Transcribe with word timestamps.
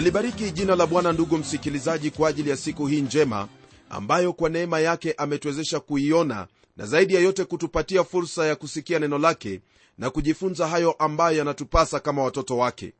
nalibariki 0.00 0.50
jina 0.50 0.76
la 0.76 0.86
bwana 0.86 1.12
ndugu 1.12 1.38
msikilizaji 1.38 2.10
kwa 2.10 2.28
ajili 2.28 2.50
ya 2.50 2.56
siku 2.56 2.86
hii 2.86 3.00
njema 3.02 3.48
ambayo 3.90 4.32
kwa 4.32 4.48
neema 4.50 4.80
yake 4.80 5.12
ametuwezesha 5.12 5.80
kuiona 5.80 6.46
na 6.76 6.86
zaidi 6.86 7.14
ya 7.14 7.20
yote 7.20 7.44
kutupatia 7.44 8.04
fursa 8.04 8.46
ya 8.46 8.56
kusikia 8.56 8.98
neno 8.98 9.18
lake 9.18 9.60
na 9.98 10.10
kujifunza 10.10 10.68
hayo 10.68 10.92
ambayo 10.92 11.38
yanatupasa 11.38 12.00
kama 12.00 12.22
watoto 12.22 12.56
wake. 12.58 12.92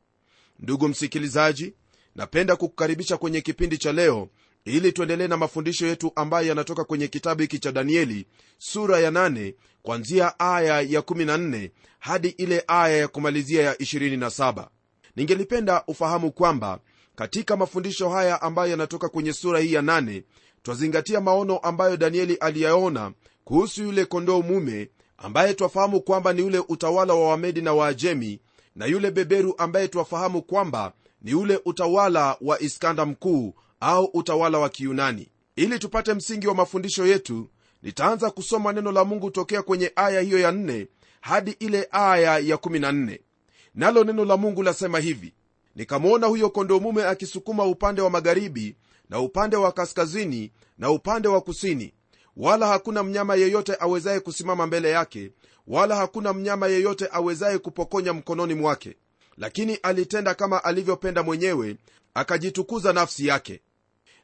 Ndugu 0.59 0.87
msikilizaji 0.87 1.73
napenda 2.15 2.55
kukukaribisha 2.55 3.17
kwenye 3.17 3.41
kipindi 3.41 3.77
cha 3.77 3.91
leo 3.91 4.29
ili 4.65 4.91
tuendelee 4.91 5.27
na 5.27 5.37
mafundisho 5.37 5.87
yetu 5.87 6.11
ambayo 6.15 6.47
yanatoka 6.47 6.83
kwenye 6.83 7.07
kitabu 7.07 7.41
hiki 7.41 7.59
cha 7.59 7.71
danieli 7.71 8.25
sura 8.57 8.99
ya 8.99 9.11
8 9.11 9.53
kwanzia 9.81 10.39
aya 10.39 10.81
ya 10.81 10.99
14 11.01 11.69
hadi 11.99 12.27
ile 12.27 12.63
aya 12.67 12.97
ya 12.97 13.07
kumalizia 13.07 13.61
ya 13.63 13.73
27 13.73 14.67
ningelipenda 15.15 15.83
ufahamu 15.87 16.31
kwamba 16.31 16.79
katika 17.15 17.57
mafundisho 17.57 18.09
haya 18.09 18.41
ambayo 18.41 18.71
yanatoka 18.71 19.09
kwenye 19.09 19.33
sura 19.33 19.59
hii 19.59 19.73
ya 19.73 19.81
nane 19.81 20.23
twazingatia 20.63 21.21
maono 21.21 21.57
ambayo 21.57 21.97
danieli 21.97 22.35
aliyaona 22.35 23.11
kuhusu 23.43 23.83
yule 23.83 24.05
kondoo 24.05 24.41
mume 24.41 24.89
ambaye 25.17 25.53
twafahamu 25.53 26.01
kwamba 26.01 26.33
ni 26.33 26.41
ule 26.41 26.59
utawala 26.69 27.13
wa 27.13 27.29
wamedi 27.29 27.61
na 27.61 27.73
waajemi 27.73 28.39
na 28.75 28.85
yule 28.85 29.11
beberu 29.11 29.55
ambaye 29.57 29.87
twafahamu 29.87 30.41
kwamba 30.41 30.93
ni 31.21 31.33
ule 31.33 31.59
utawala 31.65 32.37
wa 32.41 32.61
iskanda 32.61 33.05
mkuu 33.05 33.53
au 33.79 34.05
utawala 34.05 34.57
wa 34.59 34.69
kiyunani. 34.69 35.29
Ili 35.55 35.79
tupate 35.79 36.13
msingi 36.13 36.47
wa 36.47 36.55
mafundisho 36.55 37.07
yetu 37.07 37.49
nitaanza 37.83 38.31
kusoma 38.31 38.73
neno 38.73 38.91
la 38.91 39.05
mungu 39.05 39.31
tokea 39.31 39.61
kwenye 39.61 39.91
aya 39.95 40.21
hiyo 40.21 40.39
ya 40.39 40.51
4 40.51 40.87
hadi 41.21 41.51
ile 41.59 41.87
aya 41.91 42.37
ya 42.39 42.55
14 42.55 43.19
nalo 43.75 44.03
neno 44.03 44.25
la 44.25 44.37
mungu 44.37 44.63
lasema 44.63 44.99
hivi 44.99 45.33
nikamwona 45.75 46.27
huyo 46.27 46.49
kondoo 46.49 46.79
mume 46.79 47.03
akisukuma 47.05 47.63
upande 47.65 48.01
wa 48.01 48.09
magharibi 48.09 48.75
na 49.09 49.19
upande 49.19 49.55
wa 49.57 49.71
kaskazini 49.71 50.51
na 50.77 50.91
upande 50.91 51.27
wa 51.27 51.41
kusini. 51.41 51.93
Wala 52.37 52.67
hakuna 52.67 53.03
mnyama 53.03 53.35
yeyote 53.35 53.77
awezaye 53.79 54.19
kusimama 54.19 54.67
mbele 54.67 54.89
yake 54.89 55.31
wala 55.67 55.95
hakuna 55.95 56.33
mnyama 56.33 56.67
yeyote 56.67 57.07
awezaye 57.11 57.57
kupokonya 57.57 58.13
mkononi 58.13 58.53
mwake. 58.53 58.95
Lakini 59.37 59.75
alitenda 59.75 60.33
kama 60.35 60.63
alivyopenda 60.63 61.23
mwenyewe 61.23 61.75
akajitukuza 62.13 62.93
nafsi 62.93 63.27
yake. 63.27 63.61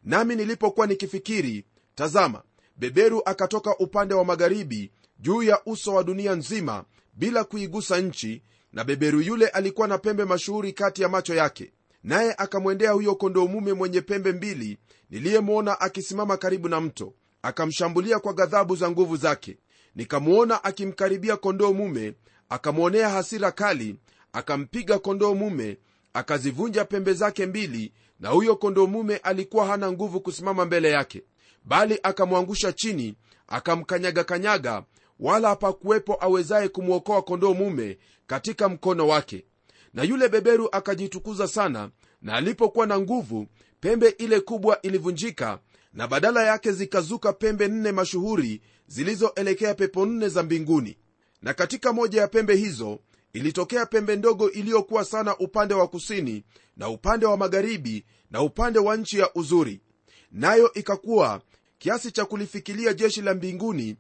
Nami 0.04 0.36
nilipokuwa 0.36 0.88
nikifikiri 0.88 1.66
tazama 1.96 2.44
beberu 2.78 3.22
akatoka 3.26 3.78
upande 3.78 4.14
wa 4.14 4.26
magharibi 4.26 4.92
juu 5.20 5.44
ya 5.44 5.62
uso 5.66 5.94
wa 5.94 6.04
dunia 6.04 6.36
nzima 6.36 6.84
bila 7.14 7.44
kuigusa 7.44 8.00
nchi 8.02 8.42
na 8.78 8.84
beberu 8.84 9.22
yule 9.22 9.48
alikuwa 9.48 9.88
na 9.88 9.98
pembe 9.98 10.26
mashuhuri 10.26 10.74
kati 10.74 11.02
ya 11.02 11.10
macho 11.10 11.36
yake. 11.36 11.72
Naye 12.04 12.34
akamwendea 12.38 12.92
huyo 12.92 13.16
kondoo 13.16 13.48
mume 13.48 13.74
mwenye 13.74 14.02
pembe 14.02 14.32
mbili 14.32 14.78
niliyemwona 15.10 15.82
akisimama 15.82 16.38
karibu 16.38 16.70
na 16.70 16.82
mto. 16.82 17.14
Akamshambulia 17.42 18.20
kwa 18.20 18.34
ghadhabu 18.34 18.76
za 18.76 18.92
nguvu 18.92 19.18
zake. 19.18 19.58
Nikamwona 19.96 20.64
akimkaribia 20.64 21.38
kondoo 21.38 21.74
mume 21.74 22.14
akamwonea 22.50 23.10
hasira 23.10 23.52
kali 23.52 23.96
akampiga 24.34 25.00
kondoo 25.00 25.34
mume 25.36 25.78
akazivunja 26.14 26.86
pembe 26.86 27.14
zake 27.14 27.46
mbili 27.46 27.94
na 28.20 28.30
huyo 28.30 28.56
kondoo 28.56 28.88
mume 28.88 29.18
alikuwa 29.18 29.66
hana 29.66 29.92
nguvu 29.92 30.22
kusimama 30.22 30.66
mbele 30.66 30.90
yake. 30.92 31.24
Bali 31.66 32.00
akamwangusha 32.04 32.72
chini 32.74 33.16
akamkanyaga-kanyaga 33.48 34.84
wala 35.20 35.50
hapakuwepo 35.50 36.18
awezaye 36.20 36.68
kumwokoa 36.70 37.22
kondoo 37.22 37.54
mume 37.54 37.98
katika 38.28 38.70
mkono 38.70 39.08
wake. 39.08 39.46
Na 39.94 40.04
yule 40.04 40.30
beberu 40.30 40.70
akajitukuza 40.72 41.48
sana 41.48 41.90
na 42.22 42.34
alipokuwa 42.34 42.88
na 42.88 43.00
nguvu 43.00 43.48
pembe 43.80 44.10
ile 44.10 44.40
kubwa 44.40 44.82
ilivunjika 44.82 45.60
na 45.94 46.08
badala 46.08 46.44
yake 46.44 46.72
zikazuka 46.72 47.34
pembe 47.34 47.68
nne 47.68 47.92
mashuhuri 47.92 48.62
zilizoelekea 48.88 49.74
pepo 49.74 50.06
nne 50.06 50.30
za 50.30 50.44
mbinguni. 50.44 50.98
Na 51.42 51.54
katika 51.54 51.94
moja 51.94 52.22
ya 52.22 52.28
pembe 52.28 52.56
hizo 52.56 53.00
ilitokea 53.34 53.86
pembe 53.86 54.16
ndogo 54.16 54.52
iliyokuwa 54.52 55.06
sana 55.06 55.38
upande 55.38 55.74
wa 55.74 55.88
kusini 55.88 56.44
na 56.78 56.90
upande 56.90 57.26
wa 57.26 57.38
magharibi 57.38 58.06
na 58.32 58.42
upande 58.42 58.80
wa 58.80 58.98
nchi 58.98 59.20
ya 59.20 59.34
uzuri. 59.34 59.82
Nayo 60.32 60.74
ikakuwa 60.74 61.42
kiasi 61.78 62.12
cha 62.12 62.26
kulifikilia 62.26 62.94
jeshi 62.94 63.22
la 63.22 63.34
mbinguni 63.34 63.96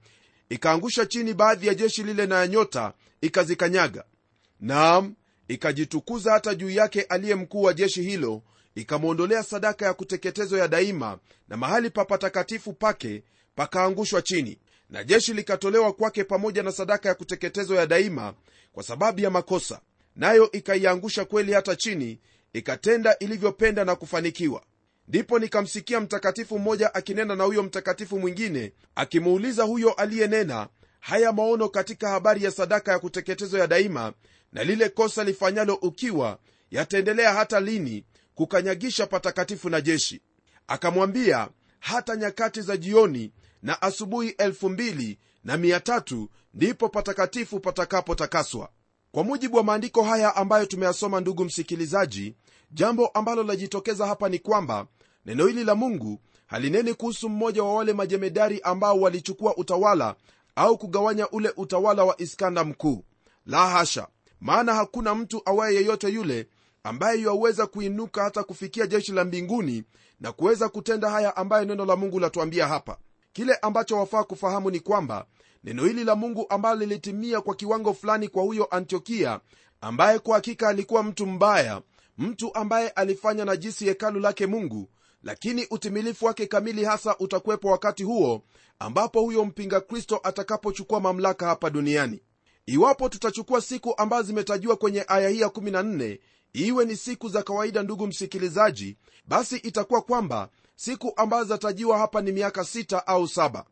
ikaangusha 0.49 1.05
chini 1.05 1.33
baadhi 1.33 1.67
ya 1.67 1.73
jeshi 1.75 2.03
lile 2.03 2.25
na 2.25 2.35
ya 2.39 2.47
nyota 2.47 2.93
ikazikanyaga. 3.21 4.03
Naam 4.59 5.15
ikajitukuza 5.47 6.31
hata 6.31 6.55
juu 6.55 6.69
yake 6.69 7.01
aliye 7.01 7.35
mkuu 7.35 7.61
wa 7.61 7.73
jeshi 7.73 8.03
hilo 8.03 8.41
ikamwondolea 8.75 9.43
sadaka 9.43 9.85
ya 9.85 9.93
kuteketezwa 9.93 10.59
ya 10.59 10.67
daima 10.67 11.19
na 11.47 11.57
mahali 11.57 11.89
pa 11.89 12.05
patakatifu 12.05 12.73
pake 12.73 13.23
pakaangushwa 13.55 14.21
chini. 14.21 14.59
Na 14.89 15.03
jeshi 15.03 15.33
likatolewa 15.33 15.93
kwake 15.93 16.23
pamoja 16.23 16.63
na 16.63 16.71
sadaka 16.71 17.09
ya 17.09 17.15
kuteketezwa 17.15 17.77
ya 17.77 17.85
daima 17.87 18.33
kwa 18.73 18.83
sababu 18.83 19.19
ya 19.19 19.29
makosa. 19.29 19.81
Nayo 20.15 20.51
ikaiangusha 20.51 21.25
kweli 21.25 21.53
hata 21.53 21.75
chini 21.75 22.19
ikatenda 22.53 23.17
ilivyopenda 23.19 23.85
na 23.85 23.95
kufanikiwa 23.95 24.63
ndipo 25.07 25.40
nikamsikia 25.40 26.00
mtakatifu 26.00 26.59
mmoja 26.59 26.94
akinena 26.95 27.35
na 27.35 27.44
huyo 27.44 27.63
mtakatifu 27.63 28.19
mwingine 28.19 28.73
akimuuliza 28.95 29.63
huyo 29.63 29.94
aliyenena 29.94 30.68
haya 31.00 31.31
maono 31.34 31.69
katika 31.69 32.09
habari 32.09 32.44
ya 32.44 32.51
sadaka 32.51 32.91
ya 32.91 33.00
kuteketezwa 33.00 33.59
ya 33.59 33.68
daima 33.68 34.13
na 34.53 34.63
lile 34.63 34.90
kosa 34.90 35.23
lifanyalo 35.23 35.73
ukiwa 35.75 36.40
yataendelea 36.72 37.34
hata 37.34 37.59
lini 37.59 38.06
kukanyagisha 38.35 39.07
patakatifu 39.07 39.69
na 39.69 39.81
jeshi? 39.81 40.22
Akamwambia 40.68 41.50
hata 41.79 42.16
nyakati 42.16 42.62
za 42.62 42.78
jioni 42.78 43.31
na 43.62 43.81
asubuhi 43.81 44.29
elfu 44.29 44.69
mbili 44.69 45.19
na 45.44 45.57
mia 45.57 45.79
tatu 45.79 46.29
ndipo 46.53 46.89
patakatifu 46.89 47.59
patakapotakaswa. 47.59 48.69
Kwa 49.12 49.24
mujibu 49.24 49.57
wa 49.57 49.63
maandiko 49.63 50.03
haya 50.03 50.35
ambayo 50.35 50.66
tumeyasoma 50.66 51.19
ndugu 51.22 51.45
msikilizaji 51.45 52.35
jambo 52.72 53.07
ambalo 53.07 53.44
lajitokeza 53.44 54.07
hapa 54.07 54.29
ni 54.29 54.39
kwamba 54.39 54.88
neno 55.27 55.47
hili 55.47 55.63
la 55.63 55.75
mungu 55.75 56.19
halineni 56.45 56.93
kuhusu 56.93 57.29
mmoja 57.29 57.63
wa 57.63 57.73
wale 57.75 57.93
majemedari 57.93 58.61
ambao 58.61 58.99
walichukua 59.01 59.57
utawala 59.57 60.15
au 60.55 60.77
kugawanya 60.77 61.29
ule 61.29 61.53
utawala 61.57 62.03
wa 62.03 62.21
iskanda 62.21 62.63
mkuu. 62.63 63.03
La 63.45 63.69
hasha! 63.69 64.07
Maana 64.41 64.73
hakuna 64.73 65.15
mtu 65.15 65.41
awaye 65.45 65.75
yeyote 65.75 66.09
yule 66.09 66.47
ambaye 66.83 67.21
yaweza 67.21 67.67
kuinuka 67.67 68.23
hata 68.23 68.43
kufikia 68.43 68.88
jeshi 68.88 69.11
la 69.11 69.25
mbinguni 69.25 69.83
na 70.19 70.31
kuweza 70.31 70.69
kutenda 70.69 71.09
haya 71.09 71.35
ambayo 71.38 71.65
neno 71.65 71.85
la 71.85 71.95
mungu 71.95 72.19
latuambia 72.19 72.67
hapa. 72.67 72.97
Kile 73.33 73.55
ambacho 73.55 73.97
wafaa 73.97 74.23
kufahamu 74.23 74.71
ni 74.71 74.79
kwamba 74.79 75.25
neno 75.63 75.85
hili 75.85 76.03
la 76.03 76.15
mungu 76.15 76.45
ambalo 76.50 76.79
lilitimia 76.79 77.41
kwa 77.41 77.56
kiwango 77.56 77.94
fulani 77.94 78.27
kwa 78.27 78.44
huyo 78.44 78.65
antiokia 78.71 79.39
ambaye 79.81 80.19
kwa 80.19 80.35
hakika 80.35 80.69
alikuwa 80.69 81.03
mtu 81.03 81.25
mbaya 81.25 81.81
mtu 82.18 82.56
ambaye 82.56 82.89
alifanya 82.89 83.45
najisi 83.45 83.85
hekalu 83.85 84.19
lake 84.19 84.47
mungu 84.47 84.89
lakini 85.27 85.68
utimilifu 85.69 86.25
wake 86.25 86.47
kamili 86.47 86.85
hasa 86.85 87.18
utakuwepo 87.18 87.68
wakati 87.69 88.03
huo 88.03 88.44
ambapo 88.79 89.21
huyo 89.21 89.45
mpinga 89.45 89.81
kristo 89.81 90.19
atakapochukua 90.24 91.00
mamlaka 91.00 91.45
hapa 91.47 91.69
duniani. 91.69 92.21
Iwapo 92.65 93.09
tutachukua 93.09 93.62
siku 93.62 93.94
ambazo 93.97 94.24
zimetajiwa 94.24 94.75
kwenye 94.75 95.06
aya 95.07 95.29
hii 95.29 95.39
ya 95.39 95.47
14 95.47 96.19
iwe 96.53 96.85
ni 96.85 96.95
siku 96.95 97.29
za 97.29 97.44
kawaida 97.44 97.83
ndugu 97.83 98.07
msikilizaji 98.07 98.97
basi 99.25 99.56
itakuwa 99.57 100.01
kwamba 100.01 100.50
siku 100.75 101.13
ambazo 101.15 101.44
zatajiwa 101.44 101.97
hapa 101.97 102.21
ni 102.21 102.31
miaka 102.31 102.62
6 102.62 103.01
au 103.06 103.24
7 103.24 103.63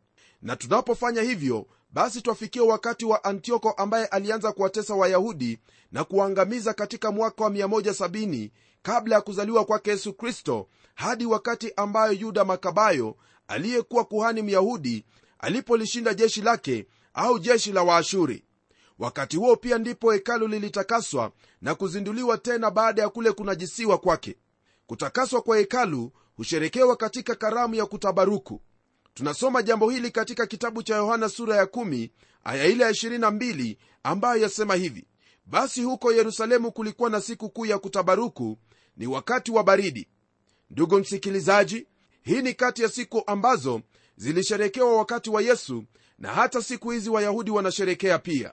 na 0.42 0.56
tunapofanya 0.56 1.22
hivyo 1.22 1.66
basi 1.90 2.22
twafikia 2.22 2.62
wakati 2.62 3.04
wa 3.04 3.24
antioko 3.24 3.70
ambaye 3.70 4.06
alianza 4.06 4.52
kuwatesa 4.52 4.94
wayahudi 4.94 5.58
na 5.92 6.04
kuwaangamiza 6.04 6.74
katika 6.74 7.12
mwaka 7.12 7.44
wa 7.44 7.50
170 7.50 8.50
kabla 8.86 9.14
ya 9.14 9.20
kuzaliwa 9.20 9.64
kwake 9.64 9.90
yesu 9.90 10.12
kristo 10.14 10.68
hadi 10.94 11.26
wakati 11.26 11.72
ambayo 11.76 12.12
yuda 12.12 12.44
makabayo 12.44 13.16
aliyekuwa 13.48 14.04
kuhani 14.04 14.42
myahudi 14.42 15.04
alipolishinda 15.38 16.14
jeshi 16.14 16.42
lake 16.42 16.86
au 17.14 17.38
jeshi 17.38 17.72
la 17.72 17.82
waashuri. 17.82 18.44
Wakati 18.98 19.36
huo 19.36 19.56
pia 19.56 19.78
ndipo 19.78 20.12
hekalu 20.12 20.48
lilitakaswa 20.48 21.32
na 21.60 21.74
kuzinduliwa 21.74 22.38
tena 22.38 22.70
baada 22.70 23.02
ya 23.02 23.08
kule 23.08 23.32
kunajisiwa 23.32 23.98
kwake. 23.98 24.36
Kutakaswa 24.86 25.42
kwa 25.42 25.56
hekalu 25.58 26.12
husherekewa 26.36 26.96
katika 26.96 27.34
karamu 27.34 27.74
ya 27.74 27.86
kutabaruku. 27.86 28.60
Tunasoma 29.14 29.62
jambo 29.62 29.90
hili 29.90 30.10
katika 30.10 30.46
kitabu 30.46 30.82
cha 30.82 30.96
yohana 30.96 31.28
sura 31.28 31.56
ya 31.56 31.64
1 31.64 32.10
aya 32.44 32.64
ile 32.64 32.84
ya 32.84 32.90
22 32.90 33.76
ambayo 34.02 34.42
yasema 34.42 34.74
hivi. 34.74 35.06
Basi 35.46 35.82
huko 35.82 36.12
yerusalemu 36.12 36.72
kulikuwa 36.72 37.10
na 37.10 37.20
siku 37.20 37.50
kuu 37.50 37.66
ya 37.66 37.78
kutabaruku 37.78 38.58
ni 38.96 39.06
wakati 39.06 39.50
wa 39.52 39.64
baridi. 39.64 40.08
Ndugu 40.70 40.98
msikilizaji 40.98 41.86
hii 42.22 42.42
ni 42.42 42.54
kati 42.54 42.82
ya 42.82 42.88
siku 42.88 43.22
ambazo 43.26 43.80
zilisherekewa 44.16 44.96
wakati 44.96 45.30
wa 45.30 45.42
yesu 45.42 45.84
na 46.18 46.32
hata 46.32 46.62
siku 46.62 46.90
hizi 46.90 47.10
wayahudi 47.10 47.50
wanasherekea 47.50 48.18
pia. 48.18 48.52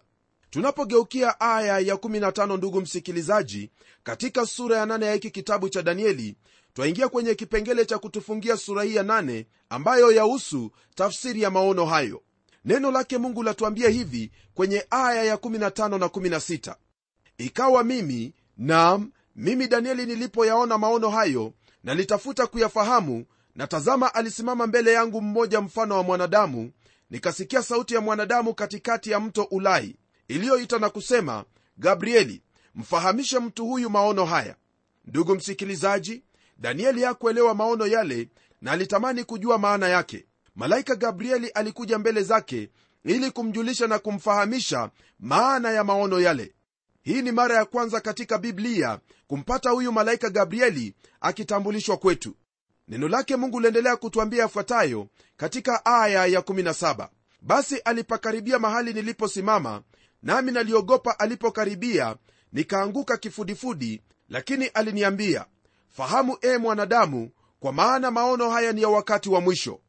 Tunapogeukia 0.50 1.40
aya 1.40 1.80
ya 1.80 1.96
15 1.96 2.58
ndugu 2.58 2.82
msikilizaji 2.82 3.72
katika 4.04 4.46
sura 4.46 4.78
ya 4.78 4.86
8 4.86 5.04
ya 5.06 5.14
hiki 5.14 5.32
kitabu 5.32 5.70
cha 5.70 5.82
danieli 5.82 6.36
twaingia 6.74 7.08
kwenye 7.10 7.36
kipengele 7.36 7.86
cha 7.86 7.98
kutufungia 7.98 8.58
sura 8.58 8.84
hii 8.84 8.96
ya 8.96 9.04
8 9.04 9.46
ambayo 9.70 10.12
yahusu 10.12 10.72
tafsiri 10.96 11.42
ya 11.42 11.50
maono 11.52 11.86
hayo. 11.86 12.22
Neno 12.66 12.92
lake 12.92 13.18
mungu 13.18 13.44
latuambia 13.44 13.90
hivi 13.90 14.32
kwenye 14.54 14.86
aya 14.90 15.24
ya 15.24 15.36
15 15.36 15.90
na 16.00 16.06
16 16.08 16.76
ikawa 17.38 17.84
mimi 17.84 18.34
nam 18.58 19.12
mimi 19.36 19.68
danieli 19.68 20.06
nilipoyaona 20.06 20.78
maono 20.78 21.10
hayo 21.10 21.54
nalitafuta 21.84 22.48
kuyafahamu 22.48 23.26
na 23.56 23.68
tazama 23.68 24.14
alisimama 24.16 24.68
mbele 24.68 24.94
yangu 24.94 25.22
mmoja 25.22 25.62
mfano 25.62 25.96
wa 25.96 26.04
mwanadamu 26.04 26.72
nikasikia 27.10 27.64
sauti 27.64 27.94
ya 27.96 28.02
mwanadamu 28.02 28.54
katikati 28.54 29.12
ya 29.12 29.20
mto 29.20 29.44
ulai 29.44 29.96
iliyoita 30.28 30.80
na 30.80 30.90
kusema 30.90 31.46
gabrieli 31.78 32.42
mfahamishe 32.76 33.40
mtu 33.40 33.66
huyu 33.66 33.90
maono 33.90 34.26
haya. 34.26 34.56
Ndugu 35.06 35.36
msikilizaji 35.36 36.24
danieli 36.58 37.04
hakuelewa 37.04 37.56
maono 37.56 37.88
yale 37.88 38.30
na 38.62 38.72
alitamani 38.72 39.24
kujua 39.24 39.58
maana 39.58 39.88
yake. 39.88 40.26
Malaika 40.56 40.96
gabrieli 40.96 41.48
alikuja 41.48 42.00
mbele 42.00 42.24
zake 42.24 42.70
ili 43.06 43.32
kumjulisha 43.32 43.88
na 43.88 44.00
kumfahamisha 44.00 44.90
maana 45.20 45.72
ya 45.72 45.84
maono 45.84 46.20
yale 46.20 46.54
hii 47.04 47.22
ni 47.22 47.32
mara 47.32 47.56
ya 47.56 47.66
kwanza 47.66 48.02
katika 48.02 48.38
biblia 48.38 49.00
kumpata 49.28 49.70
huyu 49.70 49.92
malaika 49.92 50.30
gabrieli 50.30 50.94
akitambulishwa 51.22 51.98
kwetu. 51.98 52.36
Neno 52.88 53.08
lake 53.08 53.36
mungu 53.36 53.60
liendelea 53.60 53.96
kutwambia 53.96 54.42
yafuatayo 54.42 55.08
katika 55.38 55.86
aya 55.86 56.26
ya 56.26 56.40
17 56.40 57.08
basi 57.42 57.78
alipakaribia 57.78 58.60
mahali 58.60 58.94
niliposimama 58.94 59.82
nami 60.24 60.52
naliogopa 60.52 61.20
alipokaribia 61.20 62.16
nikaanguka 62.54 63.18
kifudifudi 63.18 64.02
lakini 64.30 64.66
aliniambia 64.66 65.46
fahamu 65.90 66.38
e 66.42 66.58
mwanadamu 66.58 67.30
kwa 67.60 67.74
maana 67.74 68.12
maono 68.12 68.50
haya 68.50 68.72
ni 68.72 68.82
ya 68.82 68.90
wakati 68.90 69.30
wa 69.30 69.42
mwisho. 69.42 69.80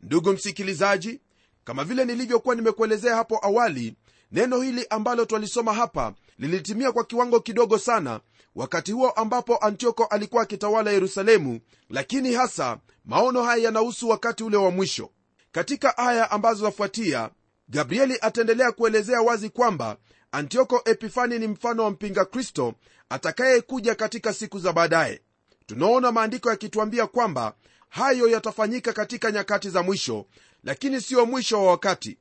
Ndugu 0.00 0.32
msikilizaji 0.32 1.20
kama 1.64 1.84
vile 1.84 2.04
nilivyokuwa 2.04 2.54
nimekuelezea 2.54 3.16
hapo 3.16 3.38
awali 3.42 3.96
neno 4.32 4.60
hili 4.60 4.86
ambalo 4.90 5.24
twalisoma 5.24 5.74
hapa 5.74 6.14
lilitimia 6.38 6.92
kwa 6.92 7.04
kiwango 7.04 7.40
kidogo 7.40 7.78
sana 7.78 8.20
wakati 8.54 8.92
huo 8.92 9.10
ambapo 9.10 9.56
antioko 9.56 10.04
alikuwa 10.04 10.42
akitawala 10.42 10.90
yerusalemu 10.90 11.60
lakini 11.90 12.32
hasa 12.34 12.78
maono 13.04 13.42
haya 13.42 13.64
yanahusu 13.64 14.08
wakati 14.08 14.44
ule 14.44 14.56
wa 14.56 14.70
mwisho. 14.70 15.10
Katika 15.52 15.98
aya 15.98 16.30
ambazo 16.30 16.64
zafuatia 16.64 17.30
gabrieli 17.68 18.18
ataendelea 18.20 18.72
kuelezea 18.72 19.20
wazi 19.22 19.50
kwamba 19.50 19.96
antioko 20.32 20.82
epifani 20.84 21.38
ni 21.38 21.46
mfano 21.48 21.84
wa 21.84 21.90
mpinga 21.90 22.24
kristo 22.24 22.74
atakayekuja 23.08 23.94
katika 23.94 24.32
siku 24.32 24.58
za 24.58 24.72
baadaye. 24.72 25.20
Tunaona 25.66 26.12
maandiko 26.12 26.50
yakituambia 26.50 27.06
kwamba 27.06 27.54
hayo 27.88 28.28
yatafanyika 28.28 28.92
katika 28.92 29.30
nyakati 29.32 29.70
za 29.70 29.82
mwisho 29.82 30.26
lakini 30.64 31.00
siyo 31.00 31.26
mwisho 31.26 31.64
wa 31.64 31.70
wakati 31.70 32.18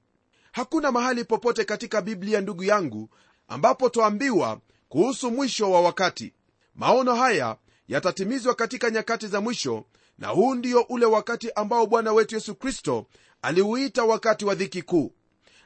hakuna 0.51 0.92
mahali 0.92 1.24
popote 1.24 1.66
katika 1.66 2.01
biblia 2.01 2.42
ndugu 2.42 2.63
yangu 2.63 3.10
ambapo 3.48 3.90
twaambiwa 3.90 4.60
kuhusu 4.90 5.31
mwisho 5.31 5.72
wa 5.72 5.81
wakati. 5.81 6.34
Maono 6.75 7.16
haya 7.16 7.57
yatatimizwa 7.88 8.56
katika 8.56 8.90
nyakati 8.90 9.28
za 9.28 9.42
mwisho 9.42 9.86
na 10.18 10.28
huu 10.28 10.56
ndio 10.56 10.81
ule 10.81 11.06
wakati 11.06 11.51
ambao 11.51 11.86
bwana 11.88 12.13
wetu 12.13 12.36
yesu 12.36 12.56
kristo 12.56 13.06
aliuita 13.42 14.04
wakati 14.04 14.46
wa 14.46 14.56
dhiki 14.56 14.81
kuu. 14.81 15.12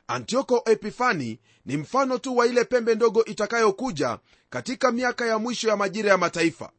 Antioko 0.07 0.62
epifani 0.65 1.39
ni 1.65 1.77
mfano 1.77 2.18
tu 2.18 2.38
wa 2.38 2.47
ile 2.47 2.63
pembe 2.63 2.95
ndogo 2.95 3.25
itakayokuja 3.25 4.19
katika 4.50 4.91
miaka 4.91 5.25
ya 5.25 5.39
mwisho 5.39 5.69
ya 5.69 5.77
majira 5.77 6.12
ya 6.12 6.18
mataifa. 6.18 6.71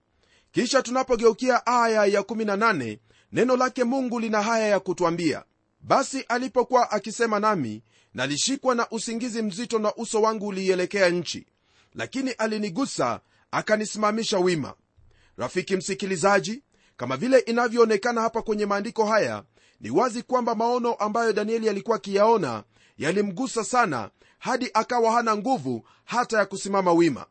Kisha 0.53 0.83
tunapogeukia 0.83 1.67
aya 1.67 2.07
ya 2.07 2.21
18 2.21 2.99
neno 3.33 3.57
lake 3.57 3.85
mungu 3.85 4.21
lina 4.21 4.43
haya 4.43 4.67
ya 4.69 4.81
kutwambia 4.81 5.45
basi 5.85 6.21
alipokuwa 6.29 6.91
akisema 6.91 7.41
nami 7.41 7.83
nalishikwa 8.15 8.75
na 8.75 8.91
usingizi 8.91 9.43
mzito 9.43 9.79
na 9.79 9.95
uso 9.95 10.23
wangu 10.23 10.47
uliielekea 10.47 11.09
nchi. 11.09 11.47
Lakini 11.95 12.31
alinigusa 12.31 13.21
akanisimamisha 13.51 14.39
wima. 14.39 14.75
Rafiki 15.37 15.77
msikilizaji 15.77 16.63
kama 16.97 17.17
vile 17.17 17.39
inavyoonekana 17.39 18.21
hapa 18.21 18.43
kwenye 18.43 18.67
maandiko 18.67 19.07
haya 19.07 19.45
ni 19.81 19.91
wazi 19.91 20.23
kwamba 20.23 20.55
maono 20.55 20.95
ambayo 20.95 21.33
danieli 21.33 21.69
alikuwa 21.69 21.97
akiyaona 21.97 22.65
yalimgusa 22.99 23.65
sana 23.65 24.11
hadi 24.39 24.71
akawa 24.75 25.13
hana 25.13 25.37
nguvu 25.37 25.87
hata 26.05 26.39
ya 26.39 26.47
kusimama 26.47 26.93
wima. 26.93 27.27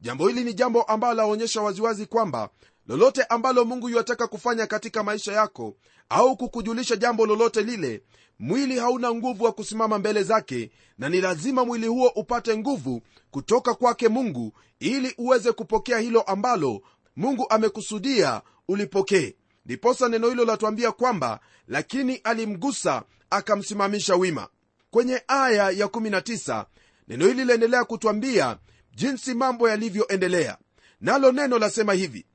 Jambo 0.00 0.28
hili 0.28 0.44
ni 0.44 0.54
jambo 0.54 0.82
ambalo 0.82 1.14
laonyesha 1.14 1.62
waziwazi 1.62 2.06
kwamba 2.06 2.48
lolote 2.92 3.22
ambalo 3.22 3.64
mungu 3.64 3.88
yuataka 3.88 4.26
kufanya 4.26 4.66
katika 4.66 5.02
maisha 5.02 5.32
yako 5.32 5.76
au 6.08 6.36
kukujulisha 6.36 6.96
jambo 6.96 7.26
lolote 7.26 7.62
lile 7.62 8.02
mwili 8.38 8.78
hauna 8.78 9.14
nguvu 9.14 9.44
wa 9.44 9.52
kusimama 9.52 9.98
mbele 9.98 10.22
zake 10.22 10.70
na 10.98 11.08
ni 11.08 11.20
lazima 11.20 11.64
mwili 11.64 11.86
huo 11.86 12.08
upate 12.08 12.56
nguvu 12.56 13.02
kutoka 13.30 13.74
kwake 13.74 14.08
mungu 14.08 14.52
ili 14.80 15.14
uweze 15.18 15.52
kupokea 15.52 15.98
hilo 15.98 16.20
ambalo 16.22 16.82
mungu 17.16 17.46
amekusudia 17.50 18.42
ulipokee. 18.68 19.34
Ndiposa 19.66 20.08
neno 20.08 20.28
hilo 20.28 20.44
latuambia 20.44 20.92
kwamba 20.92 21.40
lakini 21.68 22.16
alimgusa 22.16 23.02
akamsimamisha 23.30 24.14
wima. 24.16 24.48
Kwenye 24.90 25.22
aya 25.28 25.70
ya 25.70 25.86
19 25.86 26.64
neno 27.08 27.26
hili 27.26 27.44
laendelea 27.44 27.84
kutwambia 27.84 28.58
jinsi 28.94 29.34
mambo 29.34 29.68
yalivyoendelea. 29.68 30.56
Nalo 31.00 31.32
neno 31.32 31.58
lasema 31.58 31.92
hivi 31.92 32.26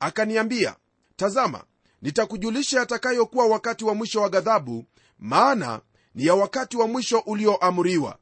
akaniambia 0.00 0.76
tazama 1.16 1.64
nitakujulisha 2.02 2.78
yatakayokuwa 2.78 3.46
wakati 3.46 3.84
wa 3.84 3.94
mwisho 3.94 4.20
wa 4.22 4.28
ghadhabu 4.28 4.84
maana 5.18 5.80
ni 6.14 6.26
ya 6.26 6.34
wakati 6.34 6.76
wa 6.76 6.88
mwisho 6.88 7.18
ulioamriwa. 7.18 8.18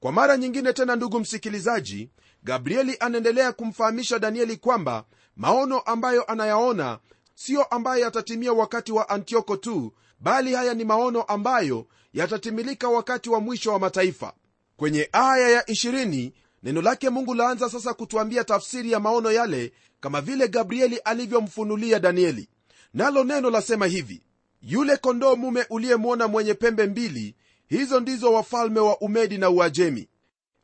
Kwa 0.00 0.12
mara 0.12 0.36
nyingine 0.36 0.72
tena 0.72 0.96
ndugu 0.96 1.20
msikilizaji 1.20 2.10
gabrieli 2.42 2.96
anaendelea 3.00 3.52
kumfahamisha 3.52 4.18
danieli 4.18 4.56
kwamba 4.56 5.04
maono 5.36 5.80
ambayo 5.80 6.24
anayaona 6.24 6.98
siyo 7.34 7.62
ambayo 7.64 8.02
yatatimia 8.04 8.52
wakati 8.52 8.92
wa 8.92 9.08
antioko 9.08 9.56
tu 9.56 9.92
bali 10.20 10.54
haya 10.54 10.74
ni 10.74 10.84
maono 10.84 11.22
ambayo 11.22 11.86
yatatimilika 12.12 12.88
wakati 12.88 13.30
wa 13.30 13.40
mwisho 13.40 13.72
wa 13.72 13.78
mataifa. 13.78 14.32
Kwenye 14.76 15.08
aya 15.12 15.48
ya 15.50 15.62
20 15.62 16.32
neno 16.62 16.82
lake 16.82 17.10
mungu 17.10 17.34
laanza 17.34 17.70
sasa 17.70 17.94
kutuambia 17.94 18.44
tafsiri 18.44 18.92
ya 18.92 19.00
maono 19.00 19.32
yale 19.32 19.72
kama 20.00 20.20
vile 20.20 20.48
gabrieli 20.48 20.96
alivyomfunulia 20.96 21.98
danieli. 22.00 22.48
Nalo 22.94 23.24
neno 23.24 23.50
lasema 23.50 23.86
hivi 23.86 24.22
yule 24.62 24.96
kondoo 24.96 25.36
mume 25.36 25.66
uliyemwona 25.70 26.28
mwenye 26.28 26.54
pembe 26.54 26.86
mbili 26.86 27.34
hizo 27.68 28.00
ndizo 28.00 28.32
wafalme 28.32 28.80
wa 28.80 28.98
umedi 28.98 29.38
na 29.38 29.50
uajemi. 29.50 30.08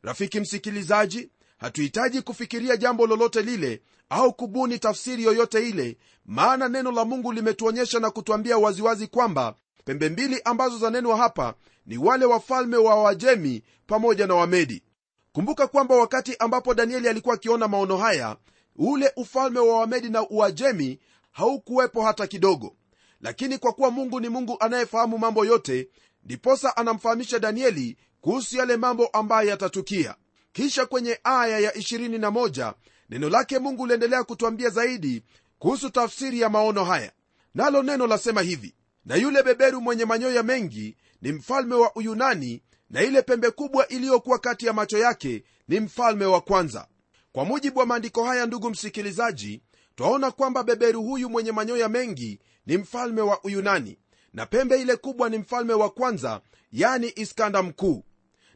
Rafiki 0.03 0.39
msikilizaji 0.39 1.29
hatuhitaji 1.57 2.21
kufikiria 2.21 2.77
jambo 2.77 3.07
lolote 3.07 3.41
lile 3.41 3.81
au 4.09 4.33
kubuni 4.33 4.79
tafsiri 4.79 5.23
yoyote 5.23 5.69
ile 5.69 5.97
maana 6.25 6.69
neno 6.69 6.91
la 6.91 7.05
mungu 7.05 7.31
limetuonyesha 7.31 7.99
na 7.99 8.09
kutwambia 8.11 8.57
waziwazi 8.57 9.07
kwamba 9.07 9.55
pembe 9.85 10.09
mbili 10.09 10.41
ambazo 10.45 10.77
zanenwa 10.77 11.17
hapa 11.17 11.53
ni 11.85 11.97
wale 11.97 12.25
wafalme 12.25 12.77
wa 12.77 12.95
wajemi 13.03 13.63
pamoja 13.87 14.27
na 14.27 14.35
wamedi 14.35 14.83
kumbuka 15.31 15.67
kwamba 15.67 15.95
wakati 15.95 16.35
ambapo 16.39 16.73
danieli 16.73 17.09
alikuwa 17.09 17.35
akiona 17.35 17.67
maono 17.67 17.97
haya 17.97 18.37
ule 18.75 19.11
ufalme 19.15 19.59
wa 19.59 19.79
wamedi 19.79 20.09
na 20.09 20.29
uajemi 20.29 20.99
haukuwepo 21.31 22.03
hata 22.03 22.27
kidogo. 22.27 22.75
Lakini 23.21 23.57
kwa 23.57 23.73
kuwa 23.73 23.91
mungu 23.91 24.19
ni 24.19 24.29
mungu 24.29 24.57
anayefahamu 24.59 25.17
mambo 25.17 25.45
yote 25.45 25.89
ndiposa 26.23 26.77
anamfahamisha 26.77 27.39
danieli 27.39 27.97
kuhusu 28.21 28.57
yale 28.57 28.77
mambo 28.77 29.07
ambayo 29.07 29.49
yatatukia. 29.49 30.15
Kisha 30.53 30.85
kwenye 30.85 31.19
aya 31.23 31.59
ya 31.59 31.71
21 31.71 32.73
neno 33.09 33.29
lake 33.29 33.59
mungu 33.59 33.85
liendelea 33.87 34.23
kutwambia 34.23 34.69
zaidi 34.69 35.23
kuhusu 35.59 35.89
tafsiri 35.89 36.39
ya 36.41 36.49
maono 36.49 36.83
haya. 36.83 37.11
Nalo 37.55 37.83
neno 37.83 38.07
lasema 38.07 38.41
hivi 38.41 38.75
na 39.05 39.15
yule 39.15 39.43
beberu 39.43 39.81
mwenye 39.81 40.05
manyoya 40.05 40.43
mengi 40.43 40.97
ni 41.21 41.31
mfalme 41.31 41.75
wa 41.75 41.95
uyunani 41.95 42.61
na 42.89 43.01
ile 43.03 43.21
pembe 43.21 43.51
kubwa 43.51 43.87
iliyokuwa 43.87 44.39
kati 44.39 44.65
ya 44.65 44.73
macho 44.73 44.97
yake 44.97 45.43
ni 45.67 45.79
mfalme 45.79 46.25
wa 46.25 46.41
kwanza. 46.41 46.87
Kwa 47.31 47.45
mujibu 47.45 47.79
wa 47.79 47.85
maandiko 47.85 48.23
haya 48.23 48.45
ndugu 48.45 48.69
msikilizaji 48.69 49.61
twaona 49.95 50.31
kwamba 50.31 50.63
beberu 50.63 51.01
huyu 51.03 51.29
mwenye 51.29 51.51
manyoya 51.51 51.89
mengi 51.89 52.39
ni 52.65 52.77
mfalme 52.77 53.21
wa 53.21 53.43
uyunani 53.43 53.97
na 54.33 54.45
pembe 54.45 54.81
ile 54.81 54.95
kubwa 54.95 55.29
ni 55.29 55.37
mfalme 55.37 55.73
wa 55.73 55.89
kwanza 55.89 56.41
yani 56.71 57.13
iskanda 57.15 57.63
mkuu. 57.63 58.03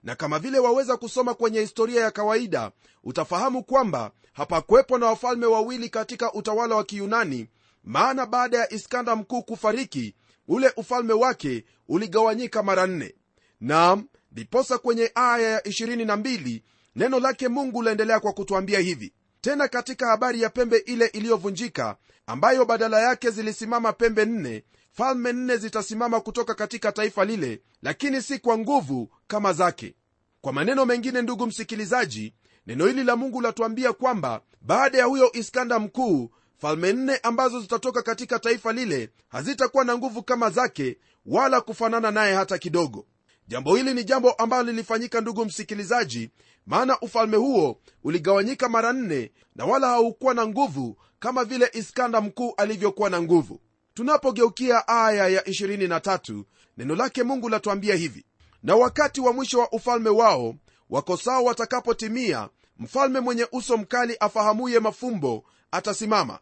Na 0.04 0.16
kama 0.16 0.40
vile 0.40 0.60
waweza 0.60 0.98
kusoma 0.98 1.34
kwenye 1.34 1.60
historia 1.60 2.02
ya 2.02 2.12
kawaida 2.12 2.72
utafahamu 3.04 3.64
kwamba 3.64 4.12
hapakuwepo 4.34 4.98
na 4.98 5.06
wafalme 5.06 5.46
wawili 5.46 5.90
katika 5.90 6.34
utawala 6.34 6.76
wa 6.76 6.84
kiyunani 6.84 7.48
maana 7.84 8.26
baada 8.26 8.58
ya 8.58 8.74
iskanda 8.74 9.16
mkuu 9.16 9.42
kufariki 9.44 10.16
ule 10.48 10.74
ufalme 10.78 11.14
wake 11.14 11.66
uligawanyika 11.88 12.64
mara 12.64 12.88
nne. 12.88 13.16
Nam 13.62 14.08
ndiposa 14.34 14.78
kwenye 14.78 15.12
aya 15.16 15.50
ya 15.50 15.60
22 15.60 16.62
neno 16.96 17.20
lake 17.20 17.48
mungu 17.48 17.82
laendelea 17.82 18.20
kwa 18.20 18.34
kutwambia 18.34 18.80
hivi. 18.80 19.14
Tena 19.42 19.68
katika 19.68 20.08
habari 20.08 20.42
ya 20.42 20.50
pembe 20.50 20.78
ile 20.78 21.06
iliyovunjika 21.06 21.98
ambayo 22.28 22.66
badala 22.66 23.00
yake 23.02 23.30
zilisimama 23.30 23.94
pembe 23.94 24.26
nne 24.26 24.64
falme 24.92 25.34
nne 25.34 25.58
zitasimama 25.58 26.20
kutoka 26.20 26.54
katika 26.56 26.92
taifa 26.92 27.26
lile 27.26 27.62
lakini 27.82 28.22
si 28.22 28.40
kwa 28.40 28.58
nguvu 28.58 29.10
kama 29.28 29.54
zake. 29.54 29.96
Kwa 30.42 30.54
maneno 30.54 30.86
mengine 30.86 31.22
ndugu 31.22 31.46
msikilizaji 31.48 32.34
neno 32.68 32.86
hili 32.88 33.04
la 33.04 33.16
mungu 33.16 33.42
latuambia 33.42 33.94
kwamba 33.94 34.42
baada 34.62 34.98
ya 34.98 35.06
huyo 35.06 35.32
iskanda 35.34 35.80
mkuu 35.80 36.32
falme 36.58 36.94
nne 36.94 37.20
ambazo 37.24 37.60
zitatoka 37.62 38.02
katika 38.02 38.40
taifa 38.40 38.74
lile 38.74 39.10
hazitakuwa 39.28 39.86
na 39.86 39.98
nguvu 39.98 40.24
kama 40.24 40.50
zake 40.50 40.98
wala 41.26 41.62
kufanana 41.62 42.12
naye 42.12 42.36
hata 42.36 42.58
kidogo 42.58 43.06
jambo 43.54 43.76
hili 43.76 43.94
ni 43.94 44.04
jambo 44.04 44.32
ambalo 44.32 44.64
lilifanyika 44.64 45.22
ndugu 45.22 45.46
msikilizaji 45.46 46.30
maana 46.66 47.00
ufalme 47.00 47.38
huo 47.38 47.80
uligawanyika 48.04 48.70
mara 48.70 48.94
nne 48.94 49.32
na 49.56 49.66
wala 49.66 49.88
haukuwa 49.88 50.34
na 50.34 50.48
nguvu 50.48 50.98
kama 51.20 51.44
vile 51.46 51.70
iskanda 51.74 52.22
mkuu 52.22 52.54
alivyokuwa 52.58 53.10
na 53.10 53.22
nguvu. 53.22 53.60
Tunapogeukia 53.94 54.88
aya 54.88 55.28
ya 55.28 55.42
23 55.42 56.44
neno 56.78 56.96
lake 56.96 57.24
mungu 57.24 57.50
latuambia 57.50 57.96
hivi 57.96 58.26
na 58.64 58.76
wakati 58.76 59.22
wa 59.22 59.34
mwisho 59.34 59.60
wa 59.60 59.72
ufalme 59.72 60.10
wao 60.10 60.56
wakosao 60.90 61.44
watakapotimia 61.44 62.50
mfalme 62.80 63.20
mwenye 63.20 63.48
uso 63.52 63.78
mkali 63.78 64.18
afahamuye 64.20 64.80
mafumbo 64.80 65.44
atasimama. 65.72 66.40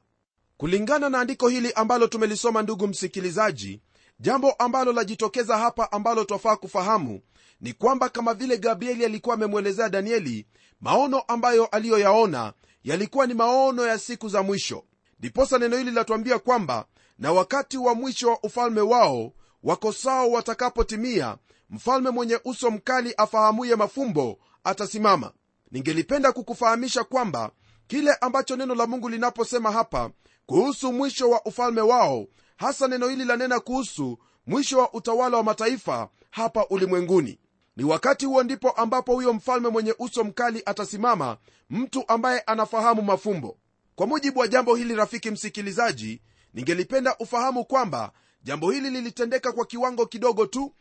Kulingana 0.58 1.10
na 1.10 1.20
andiko 1.20 1.48
hili 1.48 1.74
ambalo 1.74 2.08
tumelisoma 2.08 2.62
ndugu 2.62 2.88
msikilizaji 2.88 3.82
jambo 4.22 4.52
ambalo 4.52 4.92
lajitokeza 4.92 5.58
hapa 5.58 5.92
ambalo 5.92 6.24
twafaa 6.24 6.56
kufahamu 6.56 7.22
ni 7.62 7.74
kwamba 7.74 8.10
kama 8.10 8.34
vile 8.34 8.58
gabrieli 8.58 9.06
alikuwa 9.06 9.36
amemwelezea 9.36 9.90
danieli 9.90 10.46
maono 10.82 11.20
ambayo 11.20 11.66
aliyoyaona 11.66 12.54
yalikuwa 12.84 13.28
ni 13.28 13.34
maono 13.34 13.88
ya 13.88 13.98
siku 14.00 14.30
za 14.30 14.44
mwisho. 14.44 14.84
Ndiposa 15.20 15.58
neno 15.58 15.78
hili 15.78 15.90
linatuambia 15.90 16.40
kwamba 16.40 16.86
na 17.20 17.32
wakati 17.32 17.78
wa 17.78 17.96
mwisho 17.96 18.30
wa 18.30 18.40
ufalme 18.44 18.82
wao 18.82 19.34
wakosao 19.64 20.32
watakapotimia 20.32 21.38
mfalme 21.70 22.10
mwenye 22.10 22.40
uso 22.46 22.72
mkali 22.72 23.14
afahamuye 23.18 23.76
mafumbo 23.76 24.40
atasimama. 24.64 25.32
Ningelipenda 25.72 26.32
kukufahamisha 26.32 27.04
kwamba 27.04 27.52
kile 27.88 28.14
ambacho 28.22 28.56
neno 28.56 28.76
la 28.76 28.88
mungu 28.88 29.10
linaposema 29.10 29.72
hapa 29.72 30.12
kuhusu 30.46 30.94
mwisho 30.94 31.30
wa 31.30 31.46
ufalme 31.46 31.82
wao 31.82 32.26
hasa 32.62 32.88
neno 32.88 33.08
hili 33.08 33.26
lanena 33.26 33.60
kuhusu 33.60 34.20
mwisho 34.48 34.78
wa 34.80 34.94
utawala 34.94 35.38
wa 35.38 35.44
mataifa 35.44 36.10
hapa 36.32 36.66
ulimwenguni. 36.70 37.40
Ni 37.76 37.84
wakati 37.84 38.26
huo 38.26 38.44
ndipo 38.44 38.70
ambapo 38.72 39.14
huyo 39.14 39.34
mfalme 39.34 39.70
mwenye 39.70 39.96
uso 40.00 40.24
mkali 40.24 40.64
atasimama 40.66 41.38
mtu 41.70 42.04
ambaye 42.08 42.40
anafahamu 42.40 43.02
mafumbo. 43.02 43.58
Kwa 43.96 44.08
mujibu 44.08 44.40
wa 44.40 44.48
jambo 44.48 44.76
hili 44.76 44.96
rafiki 44.96 45.32
msikilizaji 45.32 46.22
ningelipenda 46.54 47.16
ufahamu 47.20 47.66
kwamba 47.66 48.12
jambo 48.44 48.72
hili 48.72 48.90
lilitendeka 48.90 49.52
kwa 49.52 49.66
kiwango 49.66 50.06
kidogo 50.06 50.46
tu 50.46 50.74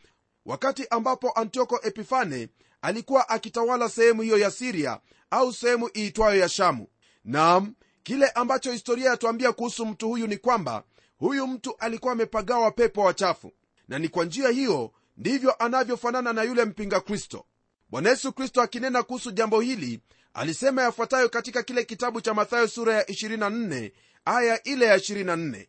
wakati 0.45 0.87
ambapo 0.89 1.31
antioko 1.31 1.79
epifane 1.83 2.49
alikuwa 2.81 3.29
akitawala 3.29 3.89
sehemu 3.89 4.21
hiyo 4.21 4.37
ya 4.37 4.51
siria 4.51 4.99
au 5.31 5.53
sehemu 5.53 5.89
iitwayo 5.97 6.39
ya 6.39 6.49
shamu. 6.49 6.87
Nam 7.25 7.73
kile 8.03 8.27
ambacho 8.29 8.71
historia 8.71 9.09
yatuambia 9.09 9.51
kuhusu 9.51 9.85
mtu 9.85 10.07
huyu 10.07 10.27
ni 10.27 10.37
kwamba 10.37 10.83
huyu 11.21 11.47
mtu 11.47 11.75
alikuwa 11.79 12.13
amepagawa 12.13 12.71
pepo 12.71 13.01
wachafu. 13.01 13.51
Na 13.87 13.99
ni 13.99 14.09
kwa 14.09 14.25
njia 14.25 14.49
hiyo 14.49 14.91
ndivyo 15.17 15.51
anavyofanana 15.63 16.33
na 16.33 16.43
yule 16.43 16.65
mpinga 16.65 16.99
kristo. 16.99 17.45
Bwana 17.89 18.09
yesu 18.09 18.33
kristo 18.33 18.61
akinena 18.61 19.03
kuhusu 19.03 19.31
jambo 19.31 19.61
hili 19.61 19.99
alisema 20.33 20.81
yafuatayo 20.81 21.29
katika 21.29 21.63
kile 21.63 21.83
kitabu 21.83 22.21
cha 22.21 22.33
mathayo 22.33 22.67
sura 22.67 22.93
ya 22.93 23.03
24 23.03 23.91
aya 24.25 24.63
ile 24.63 24.85
ya 24.85 24.97
24 24.97 25.67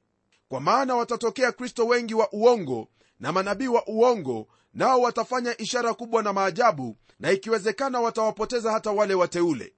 kwa 0.49 0.61
maana 0.61 0.95
watatokea 0.97 1.53
kristo 1.53 1.87
wengi 1.87 2.15
wa 2.15 2.33
uongo 2.33 2.89
na 3.21 3.33
manabii 3.33 3.67
wa 3.69 3.87
uongo 3.87 4.49
nao 4.75 5.01
watafanya 5.01 5.61
ishara 5.61 5.95
kubwa 5.95 6.23
na 6.23 6.33
maajabu 6.33 6.97
na 7.21 7.33
ikiwezekana 7.33 8.01
watawapoteza 8.01 8.73
hata 8.73 8.91
wale 8.91 9.15
wateule. 9.15 9.75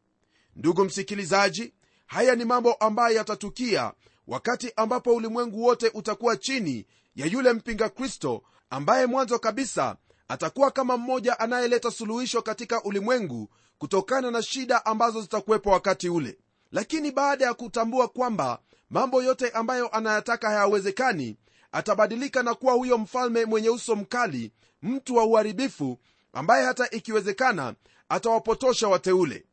Ndugu 0.57 0.85
msikilizaji 0.85 1.75
haya 2.07 2.35
ni 2.35 2.45
mambo 2.45 2.73
ambayo 2.75 3.17
yatatukia 3.17 3.93
wakati 4.27 4.73
ambapo 4.77 5.15
ulimwengu 5.15 5.63
wote 5.65 5.89
utakuwa 5.95 6.37
chini 6.37 6.87
ya 7.17 7.27
yule 7.27 7.53
mpinga 7.53 7.89
kristo 7.89 8.43
ambaye 8.71 9.07
mwanzo 9.07 9.39
kabisa 9.39 9.97
atakuwa 10.29 10.71
kama 10.71 10.97
mmoja 10.97 11.41
anayeleta 11.41 11.91
suluhisho 11.91 12.43
katika 12.43 12.83
ulimwengu 12.83 13.49
kutokana 13.79 14.31
na 14.31 14.43
shida 14.43 14.87
ambazo 14.87 15.21
zitakuwepo 15.21 15.71
wakati 15.71 16.09
ule. 16.09 16.39
Lakini 16.73 17.11
baada 17.11 17.45
ya 17.45 17.55
kutambua 17.55 18.09
kwamba 18.09 18.59
mambo 18.91 19.23
yote 19.23 19.51
ambayo 19.51 19.89
anayataka 19.89 20.49
hayawezekani 20.49 21.37
atabadilika 21.73 22.43
na 22.43 22.55
kuwa 22.55 22.73
huyo 22.75 22.99
mfalme 22.99 23.45
mwenye 23.45 23.71
uso 23.71 23.97
mkali 23.97 24.53
mtu 24.83 25.17
wa 25.17 25.25
uharibifu 25.25 25.99
ambaye 26.33 26.65
hata 26.67 26.91
ikiwezekana 26.91 27.75
atawapotosha 28.09 28.89
wateule. 28.89 29.45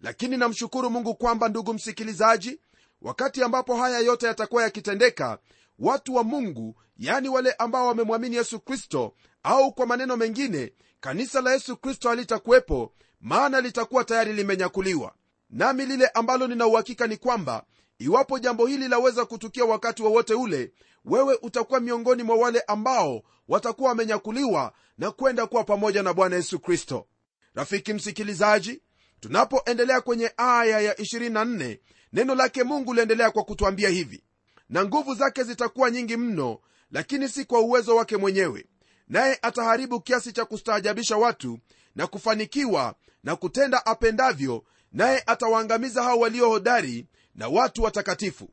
Lakini 0.00 0.36
namshukuru 0.36 0.90
mungu 0.90 1.14
kwamba 1.14 1.48
ndugu 1.48 1.74
msikilizaji 1.74 2.60
wakati 3.02 3.42
ambapo 3.42 3.76
haya 3.76 3.98
yote 3.98 4.26
yatakuwa 4.26 4.62
yakitendeka 4.62 5.38
watu 5.78 6.14
wa 6.14 6.24
mungu 6.24 6.74
yani 6.96 7.28
wale 7.28 7.52
ambao 7.52 7.86
wamemwamini 7.86 8.36
yesu 8.36 8.60
kristo 8.60 9.14
au 9.42 9.72
kwa 9.72 9.86
maneno 9.86 10.16
mengine 10.16 10.72
kanisa 11.00 11.40
la 11.40 11.52
yesu 11.52 11.76
kristo 11.76 12.08
halitakuwepo 12.08 12.92
maana 13.20 13.60
litakuwa 13.60 14.04
tayari 14.04 14.32
limenyakuliwa. 14.32 15.14
Nami 15.50 15.86
lile 15.86 16.06
ambalo 16.06 16.46
nina 16.46 16.66
uhakika 16.66 17.06
ni 17.06 17.16
kwamba 17.16 17.64
iwapo 17.98 18.38
jambo 18.38 18.66
hili 18.66 18.88
laweza 18.88 19.24
kutukia 19.24 19.64
wakati 19.64 20.02
wowote 20.02 20.34
wa 20.34 20.40
ule 20.42 20.72
wewe 21.04 21.38
utakuwa 21.42 21.80
miongoni 21.80 22.22
mwa 22.22 22.36
wale 22.36 22.60
ambao 22.60 23.22
watakuwa 23.48 23.88
wamenyakuliwa 23.88 24.72
na 24.98 25.10
kwenda 25.10 25.46
kuwa 25.46 25.64
pamoja 25.64 26.02
na 26.02 26.14
bwana 26.14 26.36
yesu 26.36 26.58
kristo. 26.58 27.06
Rafiki 27.54 27.92
msikilizaji 27.92 28.82
tunapoendelea 29.20 30.00
kwenye 30.00 30.32
aya 30.36 30.80
ya 30.80 30.94
24 30.94 31.78
neno 32.12 32.34
lake 32.34 32.62
mungu 32.64 32.94
liendelea 32.94 33.30
kwa 33.30 33.44
kutwambia 33.44 33.88
hivi 33.88 34.22
na 34.68 34.84
nguvu 34.84 35.14
zake 35.14 35.42
zitakuwa 35.42 35.90
nyingi 35.90 36.16
mno 36.16 36.58
lakini 36.90 37.28
si 37.28 37.44
kwa 37.44 37.60
uwezo 37.60 37.96
wake 37.96 38.16
mwenyewe. 38.16 38.66
Naye 39.08 39.38
ataharibu 39.42 40.00
kiasi 40.00 40.32
cha 40.32 40.44
kustaajabisha 40.44 41.16
watu 41.16 41.58
na 41.94 42.06
kufanikiwa 42.06 42.94
na 43.24 43.36
kutenda 43.36 43.86
apendavyo 43.86 44.64
naye 44.92 45.22
atawaangamiza 45.26 46.02
hao 46.02 46.18
walio 46.18 46.48
hodari 46.48 47.06
na 47.34 47.48
watu 47.48 47.82
watakatifu. 47.82 48.48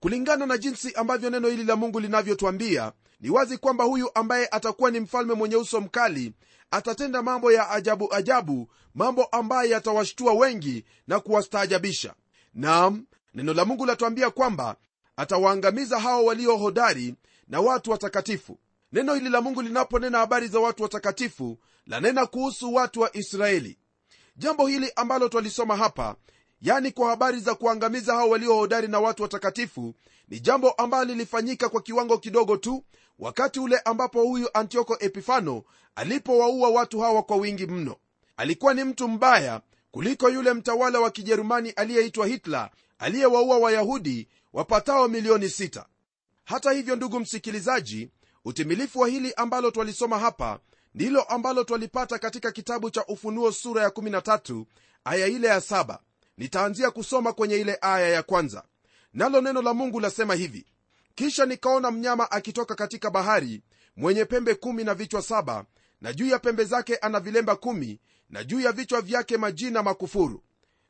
Kulingana 0.00 0.46
na 0.46 0.58
jinsi 0.58 0.92
ambavyo 0.94 1.30
neno 1.30 1.48
hili 1.48 1.64
la 1.64 1.76
mungu 1.76 2.00
linavyotwambia 2.00 2.92
ni 3.20 3.30
wazi 3.30 3.58
kwamba 3.58 3.84
huyu 3.84 4.10
ambaye 4.14 4.48
atakuwa 4.50 4.90
ni 4.90 5.00
mfalme 5.00 5.34
mwenye 5.34 5.56
uso 5.56 5.80
mkali 5.80 6.32
atatenda 6.70 7.22
mambo 7.22 7.52
ya 7.52 7.70
ajabu 7.70 8.14
ajabu 8.14 8.68
mambo 8.94 9.24
ambayo 9.24 9.70
yatawashtua 9.70 10.32
wengi 10.32 10.84
na 11.06 11.20
kuwastaajabisha 11.20 12.14
nam 12.54 13.06
neno 13.34 13.54
la 13.54 13.64
mungu 13.64 13.86
latwambia 13.86 14.30
kwamba 14.30 14.76
atawaangamiza 15.16 16.00
hao 16.00 16.24
walio 16.24 16.56
hodari 16.56 17.14
na 17.48 17.60
watu 17.60 17.90
watakatifu. 17.90 18.58
Neno 18.92 19.14
hili 19.14 19.28
la 19.28 19.40
mungu 19.40 19.62
linaponena 19.62 20.18
habari 20.18 20.48
za 20.48 20.60
watu 20.60 20.82
watakatifu 20.82 21.58
lanena 21.86 22.26
kuhusu 22.26 22.74
watu 22.74 23.00
wa 23.00 23.16
israeli. 23.16 23.78
Jambo 24.36 24.66
hili 24.66 24.92
ambalo 24.96 25.28
twalisoma 25.28 25.76
hapa 25.76 26.16
yani 26.60 26.90
kwa 26.92 27.10
habari 27.10 27.40
za 27.40 27.54
kuangamiza 27.54 28.14
hao 28.14 28.28
walio 28.30 28.54
hodari 28.54 28.88
na 28.88 29.00
watu 29.00 29.22
watakatifu 29.22 29.94
ni 30.28 30.40
jambo 30.40 30.70
ambalo 30.70 31.04
lilifanyika 31.04 31.68
kwa 31.68 31.82
kiwango 31.82 32.18
kidogo 32.18 32.56
tu 32.56 32.84
wakati 33.18 33.60
ule 33.60 33.78
ambapo 33.78 34.22
huyu 34.22 34.48
antioko 34.54 34.96
epifano 35.00 35.62
alipowaua 35.94 36.68
watu 36.68 37.00
hawa 37.00 37.22
kwa 37.22 37.36
wingi 37.36 37.66
mno. 37.66 37.96
Alikuwa 38.36 38.74
ni 38.74 38.84
mtu 38.84 39.08
mbaya 39.08 39.60
kuliko 39.90 40.30
yule 40.30 40.52
mtawala 40.52 41.00
wa 41.00 41.10
kijerumani 41.10 41.70
aliyeitwa 41.70 42.26
hitler 42.26 42.70
aliyewaua 42.98 43.58
wayahudi 43.58 44.28
wapatao 44.52 45.08
milioni 45.08 45.46
6 45.46 45.84
hata 46.44 46.72
hivyo 46.72 46.96
ndugu 46.96 47.20
msikilizaji 47.20 48.10
utimilifu 48.44 49.00
wa 49.00 49.08
hili 49.08 49.32
ambalo 49.36 49.70
twalisoma 49.70 50.18
hapa 50.18 50.60
ndilo 50.94 51.22
ambalo 51.22 51.64
twalipata 51.64 52.18
katika 52.18 52.52
kitabu 52.52 52.90
cha 52.90 53.06
ufunuo 53.06 53.52
sura 53.52 53.82
ya 53.82 53.88
13 53.88 54.64
aya 55.04 55.26
ile 55.26 55.48
ya 55.48 55.58
7 55.58 55.98
nitaanzia 56.36 56.90
kusoma 56.90 57.32
kwenye 57.32 57.56
ile 57.56 57.78
aya 57.80 58.08
ya 58.08 58.22
kwanza. 58.22 58.62
Nalo 59.12 59.40
neno 59.40 59.62
la 59.62 59.74
mungu 59.74 60.00
lasema 60.00 60.34
hivi 60.34 60.66
kisha 61.14 61.46
nikaona 61.46 61.90
mnyama 61.90 62.30
akitoka 62.30 62.74
katika 62.74 63.10
bahari 63.10 63.62
mwenye 63.96 64.24
pembe 64.24 64.54
kumi 64.54 64.84
na 64.84 64.94
vichwa 64.94 65.22
saba 65.22 65.64
na 66.00 66.12
juu 66.12 66.26
ya 66.26 66.38
pembe 66.38 66.64
zake 66.64 66.96
ana 66.96 67.20
vilemba 67.20 67.56
kumi 67.56 68.00
na 68.30 68.44
juu 68.44 68.60
ya 68.60 68.72
vichwa 68.72 69.00
vyake 69.00 69.36
majina 69.36 69.82
makufuru. 69.82 70.42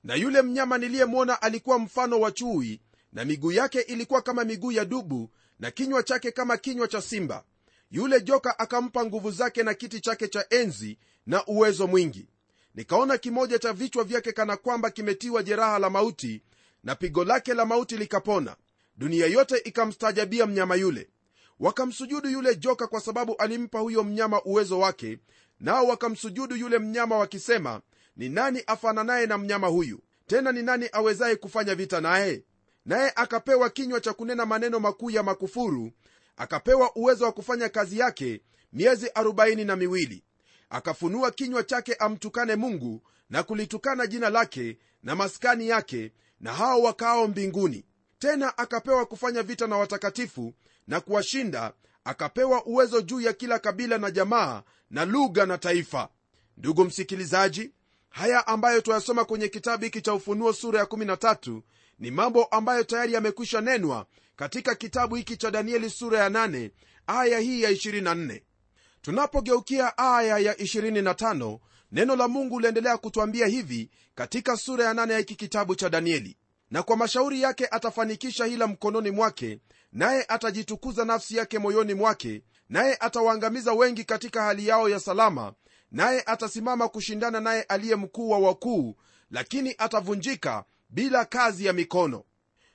Na 0.05 0.15
yule 0.15 0.43
mnyama 0.43 0.79
niliyemwona 0.79 1.43
alikuwa 1.43 1.79
mfano 1.79 2.21
wa 2.21 2.33
chui 2.33 2.81
na 3.13 3.25
miguu 3.25 3.53
yake 3.53 3.81
ilikuwa 3.81 4.23
kama 4.23 4.45
miguu 4.45 4.73
ya 4.73 4.85
dubu 4.85 5.31
na 5.59 5.71
kinywa 5.71 6.03
chake 6.03 6.31
kama 6.31 6.57
kinywa 6.57 6.89
cha 6.89 7.03
simba. 7.03 7.45
Yule 7.91 8.21
joka 8.21 8.59
akampa 8.59 9.05
nguvu 9.05 9.31
zake 9.31 9.63
na 9.63 9.75
kiti 9.75 10.01
chake 10.01 10.29
cha 10.29 10.47
enzi 10.51 10.99
na 11.27 11.47
uwezo 11.47 11.87
mwingi. 11.87 12.29
Nikaona 12.75 13.19
kimoja 13.19 13.59
cha 13.59 13.73
vichwa 13.73 14.05
vyake 14.05 14.33
kana 14.33 14.57
kwamba 14.57 14.91
kimetiwa 14.91 15.43
jeraha 15.43 15.79
la 15.79 15.91
mauti 15.91 16.43
na 16.85 16.95
pigo 16.95 17.25
lake 17.25 17.55
la 17.55 17.65
mauti 17.67 17.97
likapona. 17.97 18.57
Dunia 18.97 19.27
yote 19.27 19.57
ikamstaajabia 19.59 20.47
mnyama 20.47 20.75
yule 20.77 21.09
wakamsujudu 21.61 22.29
yule 22.31 22.57
joka 22.57 22.87
kwa 22.87 23.01
sababu 23.01 23.37
alimpa 23.37 23.79
huyo 23.79 24.05
mnyama 24.05 24.43
uwezo 24.43 24.79
wake 24.79 25.19
nao 25.61 25.87
wakamsujudu 25.87 26.57
yule 26.57 26.79
mnyama 26.79 27.19
wakisema 27.19 27.81
ni 28.17 28.29
nani 28.29 28.63
afananaye 28.67 29.27
na 29.27 29.39
mnyama 29.39 29.67
huyu? 29.67 30.01
Tena 30.27 30.53
ni 30.53 30.63
nani 30.63 30.89
awezaye 30.93 31.37
kufanya 31.37 31.75
vita 31.75 32.01
naye? 32.01 32.45
Naye 32.85 33.13
akapewa 33.17 33.71
kinywa 33.71 34.01
cha 34.01 34.13
kunena 34.13 34.47
maneno 34.47 34.81
makuu 34.81 35.11
ya 35.11 35.23
makufuru 35.23 35.93
akapewa 36.37 36.97
uwezo 36.97 37.25
wa 37.25 37.33
kufanya 37.33 37.69
kazi 37.69 37.99
yake 37.99 38.41
miezi 38.73 39.07
40 39.07 39.67
na 39.67 39.77
miwili. 39.77 40.25
Akafunua 40.71 41.31
kinywa 41.31 41.63
chake 41.63 41.95
amtukane 41.95 42.57
mungu 42.57 43.03
na 43.31 43.43
kulitukana 43.43 44.07
jina 44.07 44.31
lake 44.31 44.79
na 45.03 45.17
maskani 45.17 45.69
yake 45.69 46.13
na 46.41 46.53
hao 46.53 46.83
wakaao 46.83 47.29
mbinguni 47.29 47.85
tena 48.21 48.59
akapewa 48.59 49.07
kufanya 49.07 49.43
vita 49.43 49.67
na 49.67 49.77
watakatifu 49.77 50.55
na 50.87 51.01
kuwashinda 51.01 51.73
akapewa 52.05 52.65
uwezo 52.67 53.01
juu 53.01 53.21
ya 53.21 53.33
kila 53.33 53.59
kabila 53.59 53.99
na 53.99 54.11
jamaa 54.11 54.63
na 54.91 55.05
lugha 55.05 55.47
na 55.47 55.59
taifa. 55.59 56.09
Ndugu 56.57 56.85
msikilizaji 56.85 57.71
haya 58.11 58.47
ambayo 58.47 58.81
tuyasoma 58.81 59.25
kwenye 59.25 59.49
kitabu 59.49 59.85
hiki 59.85 60.01
cha 60.03 60.15
ufunuo 60.15 60.53
sura 60.53 60.79
ya 60.81 60.85
13 60.87 61.61
ni 61.99 62.11
mambo 62.11 62.45
ambayo 62.45 62.85
tayari 62.85 63.13
yamekwisha 63.13 63.61
nenwa 63.61 64.07
katika 64.37 64.75
kitabu 64.75 65.15
hiki 65.15 65.37
cha 65.37 65.51
danieli 65.51 65.91
sura 65.91 66.19
ya 66.19 66.29
8 66.29 66.71
aya 67.07 67.39
hii 67.39 67.63
ya 67.63 67.71
24 67.71 68.41
tunapogeukia 69.03 69.99
aya 69.99 70.39
ya 70.39 70.55
25 70.55 71.59
neno 71.93 72.17
la 72.17 72.29
mungu 72.29 72.61
liendelea 72.61 72.97
kutwambia 72.99 73.47
hivi 73.47 73.91
katika 74.15 74.57
sura 74.57 74.85
ya 74.85 74.93
8 74.93 75.13
ya 75.13 75.19
hiki 75.19 75.35
kitabu 75.35 75.75
cha 75.75 75.89
danieli 75.89 76.37
na 76.71 76.83
kwa 76.83 76.97
mashauri 76.97 77.43
yake 77.43 77.67
atafanikisha 77.71 78.45
hila 78.45 78.67
mkononi 78.67 79.11
mwake 79.11 79.59
naye 79.93 80.25
atajitukuza 80.29 81.05
nafsi 81.05 81.37
yake 81.37 81.59
moyoni 81.59 81.95
mwake 81.95 82.43
naye 82.69 82.97
atawaangamiza 83.01 83.73
wengi 83.73 84.05
katika 84.05 84.43
hali 84.43 84.67
yao 84.69 84.89
ya 84.89 85.01
salama 85.01 85.53
naye 85.91 86.23
atasimama 86.27 86.89
kushindana 86.89 87.41
naye 87.41 87.63
aliye 87.63 87.97
mkuu 87.97 88.31
wa 88.31 88.39
wakuu 88.39 88.97
lakini 89.31 89.75
atavunjika 89.79 90.65
bila 90.91 91.25
kazi 91.25 91.67
ya 91.67 91.73
mikono. 91.73 92.25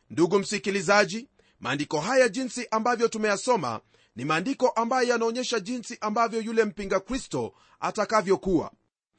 Ndugu 0.09 0.39
msikilizaji 0.39 1.29
maandiko 1.59 1.99
haya 1.99 2.29
jinsi 2.29 2.67
ambavyo 2.71 3.07
tumeyasoma 3.07 3.79
ni 4.15 4.25
maandiko 4.25 4.67
ambayo 4.69 5.07
yanaonyesha 5.07 5.59
jinsi 5.59 5.97
ambavyo 6.01 6.41
yule 6.41 6.65
mpinga 6.65 6.99
kristo 6.99 7.53
atakavyokuwa. 7.79 8.71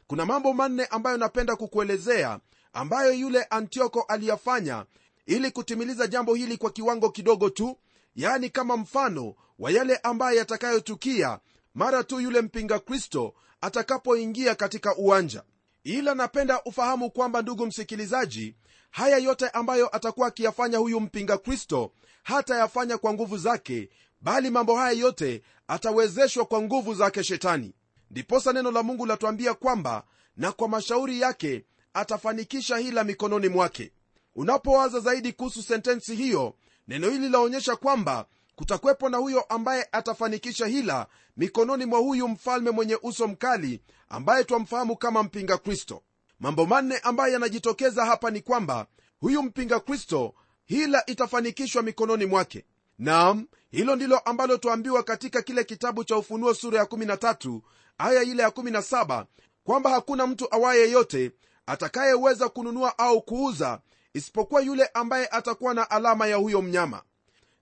Kuna 0.07 0.27
mambo 0.27 0.53
manne 0.53 0.85
ambayo 0.85 1.17
napenda 1.17 1.57
kukuelezea 1.57 2.41
ambayo 2.77 3.13
yule 3.13 3.43
antioko 3.43 4.01
aliyafanya 4.03 4.85
ili 5.27 5.51
kutimiliza 5.51 6.07
jambo 6.07 6.35
hili 6.35 6.57
kwa 6.57 6.71
kiwango 6.71 7.11
kidogo 7.11 7.51
tu 7.51 7.79
yaani 8.17 8.51
kama 8.51 8.77
mfano 8.77 9.35
wa 9.59 9.71
yale 9.71 9.97
ambayo 9.97 10.39
yatakayotukia 10.39 11.39
mara 11.75 12.05
tu 12.05 12.21
yule 12.21 12.41
mpinga 12.41 12.79
kristo 12.79 13.35
atakapoingia 13.61 14.55
katika 14.55 14.97
uwanja. 14.97 15.43
Ila 15.85 16.15
napenda 16.15 16.63
ufahamu 16.65 17.11
kwamba 17.11 17.43
ndugu 17.43 17.67
msikilizaji 17.67 18.55
haya 18.91 19.19
yote 19.19 19.49
ambayo 19.49 19.97
atakuwa 19.97 20.29
akiyafanya 20.29 20.79
huyu 20.79 21.01
mpinga 21.01 21.39
kristo 21.39 21.93
hatayafanya 22.23 22.99
kwa 22.99 23.13
nguvu 23.13 23.39
zake 23.39 23.89
bali 24.21 24.51
mambo 24.51 24.77
haya 24.77 24.99
yote 24.99 25.43
atawezeshwa 25.69 26.45
kwa 26.45 26.63
nguvu 26.63 26.95
zake 26.95 27.25
shetani. 27.25 27.75
Ndiposa 28.11 28.53
neno 28.53 28.71
la 28.71 28.83
mungu 28.83 29.07
latuambia 29.07 29.55
kwamba 29.55 30.05
na 30.37 30.53
kwa 30.53 30.69
mashauri 30.69 31.21
yake 31.21 31.65
atafanikisha 31.97 32.77
hila 32.77 33.05
mikononi 33.05 33.49
mwake. 33.49 33.93
Unapowaza 34.35 35.01
zaidi 35.01 35.33
kuhusu 35.33 35.63
sentensi 35.63 36.15
hiyo 36.17 36.55
neno 36.89 37.11
hili 37.11 37.29
laonyesha 37.29 37.77
kwamba 37.77 38.27
kutakwepo 38.57 39.09
na 39.09 39.17
huyo 39.19 39.41
ambaye 39.41 39.89
atafanikisha 39.93 40.67
hila 40.67 41.07
mikononi 41.37 41.85
mwa 41.87 41.99
huyu 41.99 42.29
mfalme 42.29 42.71
mwenye 42.71 42.99
uso 43.03 43.29
mkali 43.29 43.81
ambaye 44.09 44.45
twamfahamu 44.45 44.97
kama 44.97 45.23
mpinga 45.23 45.59
kristo. 45.59 46.03
Mambo 46.41 46.67
manne 46.67 46.99
ambayo 46.99 47.33
yanajitokeza 47.33 48.05
hapa 48.07 48.31
ni 48.31 48.41
kwamba 48.41 48.87
huyu 49.21 49.43
mpinga 49.43 49.81
kristo 49.81 50.35
hila 50.65 51.07
itafanikishwa 51.07 51.83
mikononi 51.83 52.27
mwake. 52.27 52.65
Nam 52.99 53.47
hilo 53.71 53.97
ndilo 53.97 54.19
ambalo 54.19 54.57
twaambiwa 54.57 55.03
katika 55.03 55.43
kile 55.43 55.65
kitabu 55.65 56.05
cha 56.05 56.17
ufunuo 56.17 56.55
sura 56.55 56.79
ya 56.79 56.85
13 56.85 57.61
aya 57.99 58.23
ile 58.23 58.43
ya 58.43 58.49
17 58.49 59.25
kwamba 59.65 59.91
hakuna 59.91 60.27
mtu 60.27 60.55
awaye 60.55 60.81
yeyote 60.81 61.31
atakayeweza 61.67 62.49
kununua 62.49 62.99
au 62.99 63.23
kuuza 63.23 63.81
isipokuwa 64.15 64.61
yule 64.61 64.87
ambaye 64.95 65.27
atakuwa 65.31 65.75
na 65.75 65.91
alama 65.91 66.27
ya 66.27 66.37
huyo 66.37 66.63
mnyama. 66.63 67.03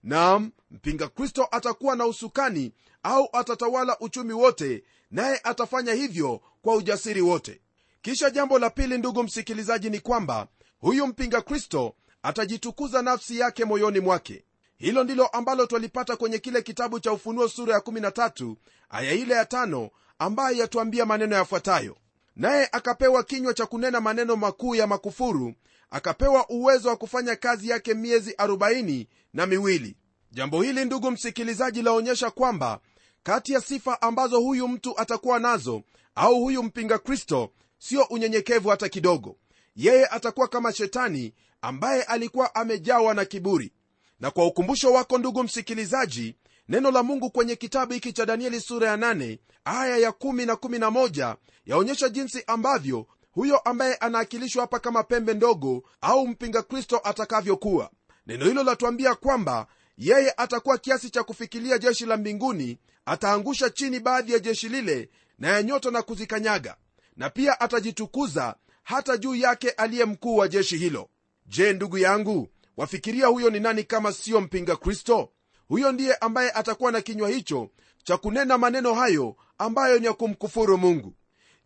Nam 0.03 0.51
mpinga 0.71 1.09
kristo 1.09 1.49
atakuwa 1.51 1.97
na 1.97 2.07
usukani 2.07 2.73
au 3.03 3.29
atatawala 3.33 3.99
uchumi 3.99 4.33
wote 4.33 4.85
naye 5.11 5.41
atafanya 5.45 5.93
hivyo 5.93 6.41
kwa 6.63 6.75
ujasiri 6.77 7.21
wote. 7.21 7.61
Kisha 8.03 8.31
jambo 8.31 8.59
la 8.59 8.71
pili 8.71 8.99
ndugu 8.99 9.23
msikilizaji 9.23 9.91
ni 9.91 10.01
kwamba 10.01 10.47
huyu 10.81 11.07
mpinga 11.07 11.41
kristo 11.43 11.95
atajitukuza 12.23 13.03
nafsi 13.03 13.39
yake 13.39 13.65
moyoni 13.65 14.01
mwake. 14.01 14.45
Hilo 14.77 15.05
ndilo 15.05 15.27
ambalo 15.27 15.67
twalipata 15.67 16.17
kwenye 16.17 16.39
kile 16.39 16.63
kitabu 16.63 17.01
cha 17.01 17.13
ufunuo 17.13 17.49
sura 17.49 17.75
ya 17.75 17.81
13 17.81 18.55
aya 18.91 19.13
ile 19.13 19.35
ya 19.35 19.45
5 19.45 19.91
ambayo 20.19 20.57
yatuambia 20.57 21.07
maneno 21.07 21.37
yafuatayo 21.37 21.97
naye 22.37 22.69
akapewa 22.73 23.23
kinywa 23.25 23.55
cha 23.55 23.67
kunena 23.67 24.01
maneno 24.01 24.37
makuu 24.37 24.75
ya 24.75 24.87
makufuru 24.87 25.55
akapewa 25.91 26.49
uwezo 26.49 26.89
wa 26.89 26.97
kufanya 26.97 27.37
kazi 27.37 27.69
yake 27.69 27.95
miezi 27.95 28.31
40 28.33 29.07
na 29.33 29.47
miwili. 29.47 29.97
Jambo 30.33 30.63
hili 30.63 30.85
ndugu 30.85 31.11
msikilizaji 31.11 31.83
laonyesha 31.83 32.31
kwamba 32.31 32.81
kati 33.23 33.53
ya 33.53 33.61
sifa 33.61 34.03
ambazo 34.03 34.41
huyu 34.41 34.69
mtu 34.69 34.99
atakuwa 35.01 35.39
nazo 35.39 35.83
au 36.15 36.35
huyu 36.41 36.63
mpinga 36.63 36.99
kristo 36.99 37.51
sio 37.79 38.03
unyenyekevu 38.03 38.69
hata 38.69 38.89
kidogo. 38.89 39.37
Yeye 39.77 40.07
atakuwa 40.07 40.49
kama 40.49 40.73
shetani 40.73 41.35
ambaye 41.63 42.03
alikuwa 42.03 42.55
amejawa 42.55 43.15
na 43.15 43.25
kiburi. 43.25 43.73
Na 44.21 44.31
kwa 44.31 44.47
ukumbusho 44.47 44.93
wako 44.93 45.19
ndugu 45.19 45.43
msikilizaji 45.43 46.35
neno 46.69 46.91
la 46.91 47.03
mungu 47.03 47.31
kwenye 47.31 47.57
kitabu 47.57 47.93
hiki 47.93 48.13
cha 48.13 48.27
danieli 48.27 48.61
sura 48.61 48.89
ya 48.89 48.97
8 48.97 49.39
aya 49.65 49.97
ya 49.97 50.11
1 50.11 50.47
na 50.47 50.55
11 50.55 51.37
yaonyesha 51.67 52.09
jinsi 52.09 52.45
ambavyo 52.47 53.07
huyo 53.33 53.59
ambaye 53.59 53.95
anaakilishwa 53.95 54.61
hapa 54.63 54.79
kama 54.79 55.03
pembe 55.03 55.35
ndogo 55.35 55.83
au 56.01 56.27
mpinga 56.27 56.63
kristo 56.63 57.01
atakavyokuwa. 57.05 57.91
Neno 58.27 58.45
hilo 58.47 58.63
latuambia 58.63 59.15
kwamba 59.15 59.67
yeye 59.99 60.35
atakuwa 60.37 60.79
kiasi 60.79 61.11
cha 61.11 61.23
kufikilia 61.23 61.79
jeshi 61.79 62.07
la 62.07 62.17
mbinguni 62.17 62.79
ataangusha 63.07 63.71
chini 63.71 64.01
baadhi 64.01 64.33
ya 64.33 64.39
jeshi 64.39 64.69
lile 64.69 65.11
na 65.39 65.49
ya 65.49 65.63
nyota 65.63 65.91
na 65.91 66.03
kuzikanyaga 66.03 66.77
na 67.17 67.31
pia 67.31 67.61
atajitukuza 67.61 68.55
hata 68.83 69.17
juu 69.17 69.35
yake 69.35 69.71
aliye 69.71 70.05
mkuu 70.05 70.37
wa 70.37 70.49
jeshi 70.49 70.77
hilo. 70.79 71.09
Je 71.47 71.73
ndugu 71.73 71.99
yangu 71.99 72.49
wafikiria 72.77 73.27
huyo 73.27 73.51
ni 73.51 73.61
nani 73.61 73.85
kama 73.85 74.13
siyo 74.13 74.41
mpinga 74.41 74.77
kristo 74.77 75.31
huyo 75.69 75.93
ndiye 75.93 76.15
ambaye 76.15 76.51
atakuwa 76.51 76.93
na 76.93 77.01
kinywa 77.01 77.29
hicho 77.29 77.71
cha 78.05 78.17
kunena 78.17 78.59
maneno 78.59 78.95
hayo 78.95 79.37
ambayo 79.59 79.99
ni 79.99 80.07
ya 80.07 80.13
kumkufuru 80.13 80.79
mungu. 80.79 81.15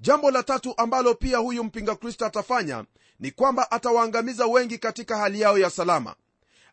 Jambo 0.00 0.30
la 0.30 0.42
tatu 0.42 0.74
ambalo 0.76 1.14
pia 1.14 1.38
huyu 1.38 1.64
mpinga 1.64 1.96
kristo 1.96 2.26
atafanya 2.26 2.84
ni 3.20 3.30
kwamba 3.30 3.70
atawaangamiza 3.70 4.46
wengi 4.46 4.78
katika 4.78 5.16
hali 5.16 5.40
yao 5.40 5.58
ya 5.58 5.70
salama. 5.70 6.14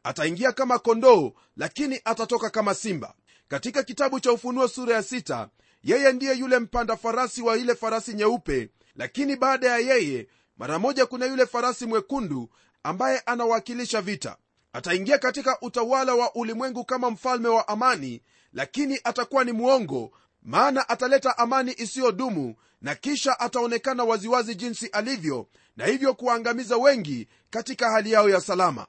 Ataingia 0.04 0.52
kama 0.52 0.80
kondoo 0.80 1.32
lakini 1.58 2.02
atatoka 2.06 2.50
kama 2.50 2.74
simba. 2.74 3.14
Katika 3.48 3.84
kitabu 3.84 4.20
cha 4.20 4.32
ufunuo 4.32 4.68
sura 4.68 4.96
ya 4.96 5.04
sita, 5.04 5.50
yeye 5.84 6.12
ndiye 6.14 6.34
yule 6.38 6.60
mpanda 6.60 6.98
farasi 6.98 7.42
wa 7.42 7.58
ile 7.58 7.76
farasi 7.76 8.14
nyeupe 8.14 8.70
lakini 8.96 9.36
baada 9.36 9.68
ya 9.68 9.78
yeye 9.78 10.28
mara 10.58 10.80
moja 10.80 11.06
kuna 11.06 11.26
yule 11.26 11.46
farasi 11.46 11.86
mwekundu 11.86 12.50
ambaye 12.84 13.20
anawakilisha 13.20 14.02
vita 14.02 14.38
ataingia 14.76 15.18
katika 15.18 15.58
utawala 15.62 16.16
wa 16.16 16.36
ulimwengu 16.36 16.86
kama 16.86 17.10
mfalme 17.12 17.48
wa 17.48 17.68
amani 17.68 18.22
lakini 18.54 19.00
atakuwa 19.04 19.44
ni 19.44 19.52
mwongo 19.52 20.12
maana 20.44 20.90
ataleta 20.90 21.38
amani 21.38 21.74
isiyodumu 21.78 22.56
na 22.82 22.96
kisha 22.96 23.40
ataonekana 23.40 24.04
waziwazi 24.04 24.56
jinsi 24.56 24.88
alivyo 24.88 25.48
na 25.78 25.86
hivyo 25.86 26.14
kuwaangamiza 26.14 26.78
wengi 26.78 27.28
katika 27.50 27.92
hali 27.92 28.12
yao 28.12 28.30
ya 28.30 28.42
salama. 28.42 28.88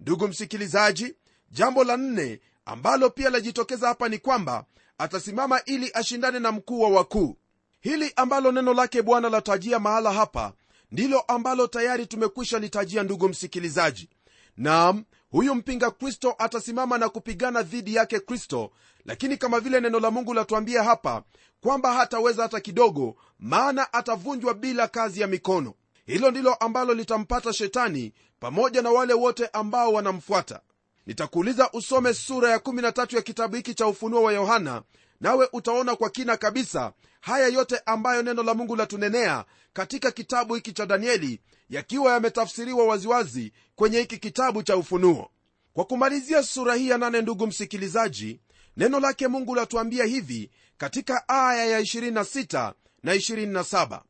Ndugu 0.00 0.28
msikilizaji 0.28 1.14
jambo 1.50 1.84
la 1.84 1.96
nne 1.96 2.40
ambalo 2.64 3.10
pia 3.10 3.30
lajitokeza 3.30 3.88
hapa 3.88 4.08
ni 4.08 4.18
kwamba 4.18 4.64
atasimama 4.98 5.64
ili 5.64 5.90
ashindane 5.94 6.38
na 6.38 6.52
mkuu 6.52 6.80
wa 6.80 6.88
wakuu. 6.88 7.36
Hili 7.80 8.12
ambalo 8.16 8.52
neno 8.52 8.74
lake 8.74 9.02
bwana 9.02 9.28
latajia 9.28 9.78
mahala 9.78 10.12
hapa 10.12 10.52
ndilo 10.92 11.20
ambalo 11.20 11.66
tayari 11.66 12.06
tumekwisha 12.06 12.58
litajia 12.58 13.02
ndugu 13.02 13.28
msikilizaji 13.28 14.08
nam 14.56 15.04
huyu 15.30 15.54
mpinga 15.54 15.90
kristo 15.90 16.34
atasimama 16.38 16.98
na 16.98 17.08
kupigana 17.08 17.62
dhidi 17.62 17.94
yake 17.94 18.20
kristo. 18.20 18.70
Lakini 19.04 19.36
kama 19.36 19.60
vile 19.60 19.80
neno 19.80 20.00
la 20.00 20.10
mungu 20.10 20.34
latuambia 20.34 20.82
hapa 20.84 21.22
kwamba 21.60 21.92
hataweza 21.92 22.42
hata 22.42 22.60
kidogo 22.60 23.16
maana 23.38 23.92
atavunjwa 23.92 24.54
bila 24.54 24.88
kazi 24.88 25.20
ya 25.20 25.26
mikono. 25.26 25.74
Hilo 26.06 26.30
ndilo 26.30 26.54
ambalo 26.54 26.94
litampata 26.94 27.52
shetani 27.52 28.12
pamoja 28.40 28.82
na 28.82 28.90
wale 28.90 29.14
wote 29.14 29.46
ambao 29.46 29.92
wanamfuata. 29.92 30.60
Nitakuuliza 31.06 31.70
usome 31.72 32.14
sura 32.14 32.50
ya 32.50 32.56
13 32.58 33.16
ya 33.16 33.22
kitabu 33.22 33.56
hiki 33.56 33.74
cha 33.74 33.86
ufunuo 33.86 34.22
wa 34.22 34.32
yohana 34.32 34.82
nawe 35.20 35.48
utaona 35.52 35.96
kwa 35.96 36.10
kina 36.10 36.36
kabisa 36.36 36.92
haya 37.20 37.48
yote 37.48 37.80
ambayo 37.86 38.22
neno 38.22 38.42
la 38.42 38.54
mungu 38.54 38.76
latunenea 38.76 39.44
katika 39.72 40.10
kitabu 40.10 40.54
hiki 40.54 40.72
cha 40.72 40.86
danieli 40.86 41.40
yakiwa 41.70 42.12
yametafsiriwa 42.12 42.84
waziwazi 42.86 43.52
kwenye 43.74 43.98
hiki 43.98 44.18
kitabu 44.18 44.62
cha 44.62 44.76
ufunuo. 44.76 45.30
Kwa 45.72 45.84
kumalizia 45.84 46.42
sura 46.42 46.74
hii 46.74 46.88
ya 46.88 46.98
nane 46.98 47.22
ndugu 47.22 47.46
msikilizaji 47.46 48.40
neno 48.76 49.00
lake 49.00 49.28
mungu 49.28 49.54
latuambia 49.54 50.04
hivi 50.04 50.50
katika 50.78 51.28
aya 51.28 51.64
ya 51.66 51.80
26 51.80 52.72
na 53.02 53.14
27 53.14 54.00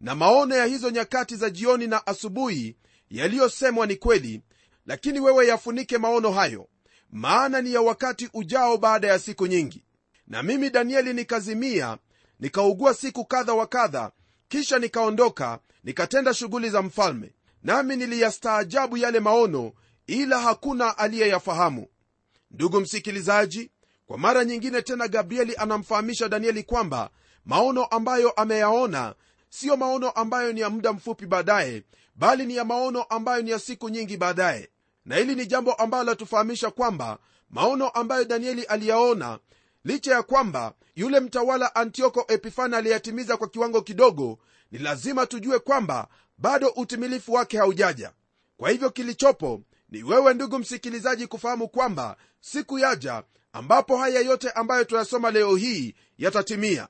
na 0.00 0.14
maono 0.14 0.56
ya 0.56 0.64
hizo 0.64 0.90
nyakati 0.90 1.36
za 1.36 1.50
jioni 1.50 1.86
na 1.86 2.06
asubuhi 2.06 2.76
yaliyosemwa 3.10 3.86
ni 3.86 3.96
kweli 3.96 4.42
lakini 4.86 5.20
wewe 5.20 5.46
yafunike 5.46 5.98
maono 5.98 6.30
hayo 6.32 6.68
maana 7.12 7.62
ni 7.62 7.72
ya 7.74 7.80
wakati 7.80 8.28
ujao 8.34 8.76
baada 8.76 9.08
ya 9.08 9.18
siku 9.18 9.46
nyingi 9.46 9.84
na 10.30 10.42
mimi 10.42 10.70
danieli 10.70 11.12
nikazimia 11.14 11.98
nikaugua 12.40 12.94
siku 12.94 13.24
kadha 13.24 13.54
wa 13.54 13.66
kadha 13.66 14.10
kisha 14.48 14.78
nikaondoka 14.78 15.58
nikatenda 15.84 16.34
shughuli 16.34 16.70
za 16.70 16.82
mfalme. 16.82 17.34
Nami 17.62 17.96
niliyastaajabu 17.96 18.96
yale 18.96 19.20
maono 19.20 19.72
ila 20.06 20.38
hakuna 20.40 20.98
aliyeyafahamu. 20.98 21.86
Ndugu 22.50 22.80
msikilizaji 22.80 23.70
kwa 24.06 24.18
mara 24.18 24.44
nyingine 24.44 24.82
tena 24.82 25.08
gabrieli 25.08 25.56
anamfahamisha 25.56 26.28
danieli 26.28 26.62
kwamba 26.62 27.10
maono 27.44 27.84
ambayo 27.84 28.30
ameyaona 28.30 29.14
siyo 29.48 29.76
maono 29.76 30.10
ambayo 30.10 30.52
ni 30.52 30.60
ya 30.60 30.70
muda 30.70 30.92
mfupi 30.92 31.26
baadaye 31.26 31.82
bali 32.14 32.46
ni 32.46 32.56
ya 32.56 32.64
maono 32.64 33.02
ambayo 33.02 33.42
ni 33.42 33.50
ya 33.50 33.58
siku 33.58 33.88
nyingi 33.88 34.16
baadaye. 34.16 34.68
Na 35.04 35.16
hili 35.16 35.34
ni 35.34 35.46
jambo 35.46 35.72
ambalo 35.72 36.04
latufahamisha 36.04 36.70
kwamba 36.70 37.18
maono 37.50 37.88
ambayo 37.88 38.24
danieli 38.24 38.62
aliyaona 38.64 39.38
licha 39.84 40.14
ya 40.14 40.22
kwamba 40.22 40.74
yule 40.96 41.20
mtawala 41.20 41.74
antioko 41.74 42.24
epifana 42.28 42.76
aliyatimiza 42.76 43.36
kwa 43.36 43.48
kiwango 43.48 43.82
kidogo 43.82 44.38
ni 44.70 44.78
lazima 44.78 45.26
tujue 45.26 45.58
kwamba 45.58 46.08
bado 46.38 46.68
utimilifu 46.68 47.32
wake 47.32 47.58
haujaja. 47.58 48.12
Kwa 48.56 48.70
hivyo 48.70 48.90
kilichopo 48.90 49.62
ni 49.88 50.02
wewe 50.02 50.34
ndugu 50.34 50.58
msikilizaji 50.58 51.26
kufahamu 51.26 51.68
kwamba 51.68 52.16
siku 52.40 52.78
yaja 52.78 53.22
ambapo 53.52 53.96
haya 53.96 54.20
yote 54.20 54.50
ambayo 54.50 54.84
tunasoma 54.84 55.30
leo 55.30 55.56
hii 55.56 55.94
yatatimia. 56.18 56.88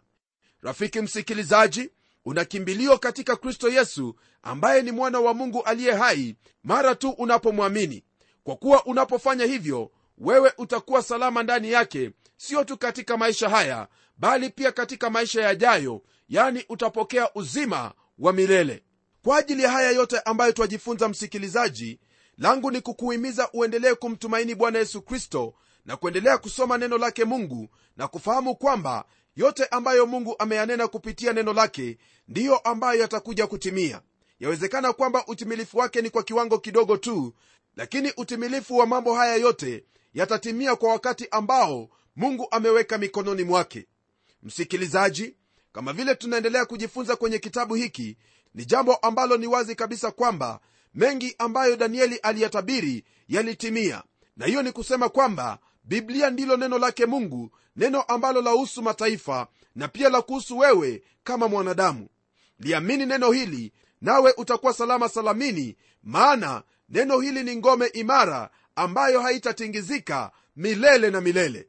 Rafiki 0.63 1.01
msikilizaji 1.01 1.91
una 2.25 2.45
kimbilio 2.45 2.99
katika 2.99 3.37
kristo 3.37 3.69
yesu 3.69 4.17
ambaye 4.43 4.83
ni 4.83 4.93
mwana 4.93 5.21
wa 5.21 5.35
mungu 5.35 5.63
aliye 5.63 5.93
hai 5.93 6.37
mara 6.65 6.95
tu 6.95 7.11
unapomwamini. 7.11 8.05
Kwa 8.45 8.57
kuwa 8.57 8.85
unapofanya 8.87 9.45
hivyo 9.45 9.91
wewe 10.19 10.53
utakuwa 10.59 11.03
salama 11.03 11.43
ndani 11.43 11.71
yake 11.73 12.11
sio 12.41 12.65
tu 12.65 12.77
katika 12.79 13.17
maisha 13.17 13.49
haya 13.49 13.89
bali 14.17 14.51
pia 14.51 14.73
katika 14.73 15.11
maisha 15.11 15.43
yajayo 15.43 16.03
yani 16.29 16.65
utapokea 16.69 17.35
uzima 17.35 17.93
wa 18.19 18.33
milele. 18.33 18.83
Kwa 19.25 19.39
ajili 19.39 19.63
ya 19.63 19.71
haya 19.71 19.91
yote 19.91 20.21
ambayo 20.21 20.53
twajifunza 20.53 21.09
msikilizaji 21.09 22.01
langu 22.39 22.71
ni 22.71 22.81
kukuhimiza 22.81 23.49
uendelee 23.53 23.95
kumtumaini 23.95 24.55
bwana 24.55 24.79
yesu 24.79 25.03
kristo 25.03 25.55
na 25.85 25.97
kuendelea 25.97 26.39
kusoma 26.39 26.79
neno 26.79 26.99
lake 26.99 27.25
mungu 27.25 27.69
na 27.97 28.09
kufahamu 28.09 28.57
kwamba 28.57 29.05
yote 29.37 29.65
ambayo 29.67 30.07
mungu 30.07 30.37
ameyanena 30.39 30.89
kupitia 30.89 31.33
neno 31.33 31.53
lake 31.53 31.99
ndiyo 32.29 32.59
ambayo 32.59 33.01
yatakuja 33.01 33.47
kutimia. 33.47 34.01
Yawezekana 34.39 34.93
kwamba 34.93 35.27
utimilifu 35.27 35.79
wake 35.79 36.03
ni 36.03 36.11
kwa 36.11 36.23
kiwango 36.23 36.59
kidogo 36.59 36.97
tu 36.97 37.35
lakini 37.77 38.13
utimilifu 38.17 38.77
wa 38.77 38.87
mambo 38.87 39.15
haya 39.15 39.35
yote 39.37 39.85
yatatimia 40.15 40.77
kwa 40.77 40.91
wakati 40.93 41.29
ambao 41.31 41.89
mungu 42.17 42.49
ameweka 42.51 42.99
mikononi 42.99 43.43
mwake. 43.43 43.87
Msikilizaji 44.43 45.37
kama 45.73 45.93
vile 45.93 46.15
tunaendelea 46.15 46.65
kujifunza 46.65 47.17
kwenye 47.17 47.39
kitabu 47.39 47.75
hiki 47.75 48.17
ni 48.55 48.65
jambo 48.65 48.95
ambalo 48.95 49.37
ni 49.37 49.47
wazi 49.47 49.75
kabisa 49.75 50.11
kwamba 50.11 50.61
mengi 50.95 51.35
ambayo 51.39 51.77
danieli 51.77 52.17
aliyatabiri 52.17 53.05
yalitimia. 53.29 54.03
Na 54.37 54.47
hiyo 54.47 54.63
ni 54.63 54.73
kusema 54.73 55.09
kwamba 55.09 55.59
biblia 55.85 56.31
ndilo 56.31 56.57
neno 56.57 56.79
lake 56.79 57.07
mungu 57.07 57.51
neno 57.77 58.03
ambalo 58.03 58.43
lahusu 58.43 58.83
mataifa 58.83 59.47
na 59.75 59.89
pia 59.89 60.09
la 60.09 60.23
kuhusu 60.23 60.59
wewe 60.59 61.03
kama 61.25 61.49
mwanadamu. 61.49 62.09
Liamini 62.59 63.07
neno 63.07 63.31
hili 63.33 63.73
nawe 64.01 64.35
utakuwa 64.37 64.73
salama 64.73 65.09
salamini 65.09 65.77
maana 66.03 66.63
neno 66.89 67.21
hili 67.21 67.43
ni 67.45 67.57
ngome 67.57 67.87
imara 67.87 68.51
ambayo 68.77 69.21
haitatingizika 69.21 70.31
milele 70.57 71.11
na 71.11 71.21
milele 71.21 71.69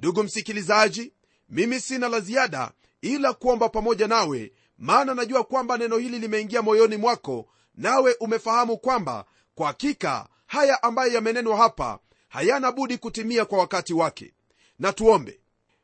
ndugu 0.00 0.22
msikilizaji 0.22 1.12
mimi 1.48 1.80
sina 1.80 2.08
la 2.08 2.20
ziada 2.20 2.72
ila 3.02 3.32
kuomba 3.32 3.68
pamoja 3.68 4.06
nawe 4.08 4.52
maana 4.78 5.14
najua 5.14 5.44
kwamba 5.44 5.78
neno 5.78 5.96
hili 5.98 6.18
limeingia 6.18 6.62
moyoni 6.62 6.96
mwako 6.96 7.48
nawe 7.74 8.16
umefahamu 8.20 8.78
kwamba 8.78 9.24
kwa 9.54 9.66
hakika 9.66 10.28
haya 10.46 10.82
ambayo 10.82 11.12
yamenenwa 11.12 11.56
hapa 11.56 11.98
hayana 12.28 12.72
budi 12.72 12.98
kutimia 12.98 13.44
kwa 13.44 13.58
wakati 13.58 13.94
wake. 13.94 14.34
Na 14.78 14.92
tuombe. 14.92 15.40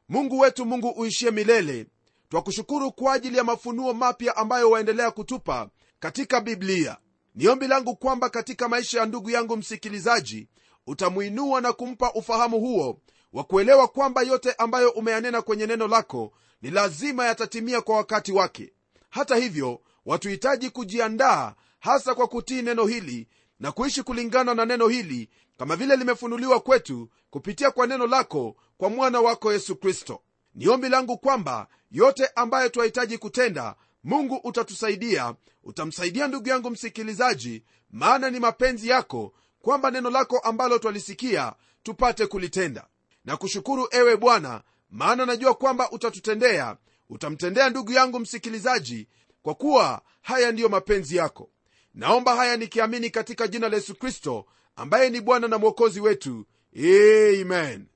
Mungu 0.09 0.38
wetu 0.38 0.64
mungu 0.66 0.88
uishie 0.88 1.31
milele 1.31 1.87
twakushukuru 2.29 2.92
kwa 2.92 3.12
ajili 3.12 3.37
ya 3.37 3.44
mafunuo 3.44 3.94
mapya 3.94 4.37
ambayo 4.37 4.70
waendelea 4.70 5.11
kutupa 5.11 5.68
katika 6.00 6.40
biblia. 6.40 6.96
Ni 7.35 7.48
ombi 7.48 7.66
langu 7.66 7.96
kwamba 7.96 8.31
katika 8.31 8.68
maisha 8.68 9.00
ya 9.00 9.07
ndugu 9.07 9.31
yangu 9.31 9.57
msikilizaji 9.57 10.48
utamwinua 10.87 11.61
na 11.61 11.72
kumpa 11.72 12.12
ufahamu 12.12 12.61
huo 12.61 13.00
wa 13.33 13.45
kuelewa 13.45 13.89
kwamba 13.89 14.23
yote 14.23 14.53
ambayo 14.53 14.91
umeyanena 14.91 15.43
kwenye 15.43 15.67
neno 15.67 15.89
lako 15.89 16.33
ni 16.62 16.71
lazima 16.71 17.27
yatatimia 17.27 17.81
kwa 17.81 17.97
wakati 17.97 18.33
wake. 18.33 18.73
Hata 19.11 19.37
hivyo 19.37 19.81
watuhitaji 20.07 20.71
kujiandaa 20.71 21.55
hasa 21.81 22.15
kwa 22.15 22.29
kutii 22.29 22.62
neno 22.62 22.87
hili 22.87 23.29
na 23.61 23.73
kuishi 23.73 24.03
kulingana 24.03 24.55
na 24.55 24.65
neno 24.65 24.89
hili 24.89 25.29
kama 25.59 25.77
vile 25.77 25.97
limefunuliwa 25.97 26.61
kwetu 26.61 27.09
kupitia 27.31 27.71
kwa 27.71 27.87
neno 27.87 28.07
lako 28.07 28.57
kwa 28.77 28.91
mwana 28.91 29.21
wako 29.21 29.53
yesu 29.53 29.77
kristo. 29.77 30.23
Ni 30.55 30.69
ombi 30.69 30.89
langu 30.89 31.19
kwamba 31.19 31.67
yote 31.91 32.27
ambayo 32.35 32.69
twahitaji 32.69 33.19
kutenda 33.19 33.75
mungu 34.05 34.41
utatusaidia. 34.45 35.35
Utamsaidia 35.65 36.27
ndugu 36.29 36.49
yangu 36.49 36.71
msikilizaji 36.71 37.62
maana 37.91 38.31
ni 38.31 38.41
mapenzi 38.41 38.89
yako 38.89 39.33
kwamba 39.62 39.91
neno 39.91 40.11
lako 40.11 40.39
ambalo 40.39 40.79
twalisikia 40.79 41.53
tupate 41.83 42.27
kulitenda 42.27 42.87
na 43.27 43.37
kushukuru 43.37 43.89
ewe 43.91 44.17
bwana 44.17 44.62
maana 44.91 45.27
najua 45.27 45.55
kwamba 45.55 45.91
utatutendea 45.91 46.77
utamtendea 47.11 47.71
ndugu 47.71 47.93
yangu 47.93 48.19
msikilizaji 48.21 49.09
kwa 49.43 49.55
kuwa 49.55 50.03
haya 50.23 50.53
ndiyo 50.53 50.69
mapenzi 50.69 51.17
yako. 51.17 51.51
Naomba 51.95 52.37
haya 52.37 52.57
nikiamini 52.57 53.11
katika 53.11 53.49
jina 53.49 53.69
la 53.69 53.77
yesu 53.77 53.95
kristo 53.95 54.47
ambaye 54.77 55.11
ni 55.11 55.21
bwana 55.21 55.49
na 55.49 55.59
mwokozi 55.59 56.01
wetu. 56.01 56.47
Amen. 56.77 57.87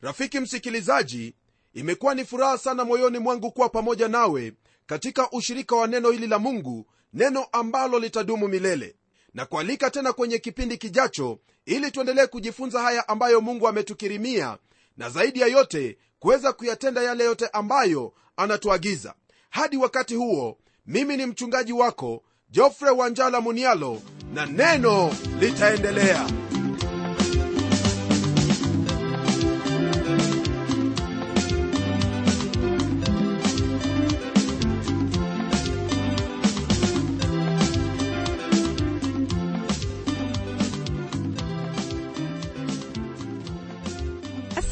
Rafiki 0.00 0.40
msikilizaji 0.40 1.34
imekuwa 1.74 2.14
ni 2.14 2.24
furaha 2.24 2.58
sana 2.58 2.84
moyoni 2.84 3.18
mwangu 3.18 3.50
kuwa 3.52 3.68
pamoja 3.68 4.08
nawe 4.08 4.52
katika 4.86 5.30
ushirika 5.30 5.76
wa 5.76 5.86
neno 5.86 6.10
hili 6.10 6.26
la 6.26 6.38
mungu 6.38 6.86
neno 7.12 7.46
ambalo 7.52 7.98
litadumu 7.98 8.48
milele. 8.48 8.96
Na 9.34 9.46
kualika 9.46 9.90
tena 9.90 10.12
kwenye 10.12 10.38
kipindi 10.38 10.78
kijacho 10.78 11.38
ili 11.66 11.90
tuendelee 11.90 12.26
kujifunza 12.26 12.82
haya 12.82 13.08
ambayo 13.08 13.40
mungu 13.40 13.68
ametukirimia 13.68 14.58
na 14.96 15.10
zaidi 15.10 15.40
ya 15.40 15.46
yote 15.46 15.98
kuweza 16.18 16.52
kuyatenda 16.52 17.02
yale 17.02 17.24
yote 17.24 17.46
ambayo 17.52 18.12
anatuagiza. 18.36 19.14
Hadi 19.50 19.76
wakati 19.76 20.14
huo 20.14 20.58
mimi 20.86 21.16
ni 21.16 21.26
mchungaji 21.26 21.72
wako 21.72 22.22
jofre 22.50 22.90
wanjala 22.90 23.40
munialo 23.40 24.02
na 24.34 24.46
neno 24.46 25.14
litaendelea 25.40 26.26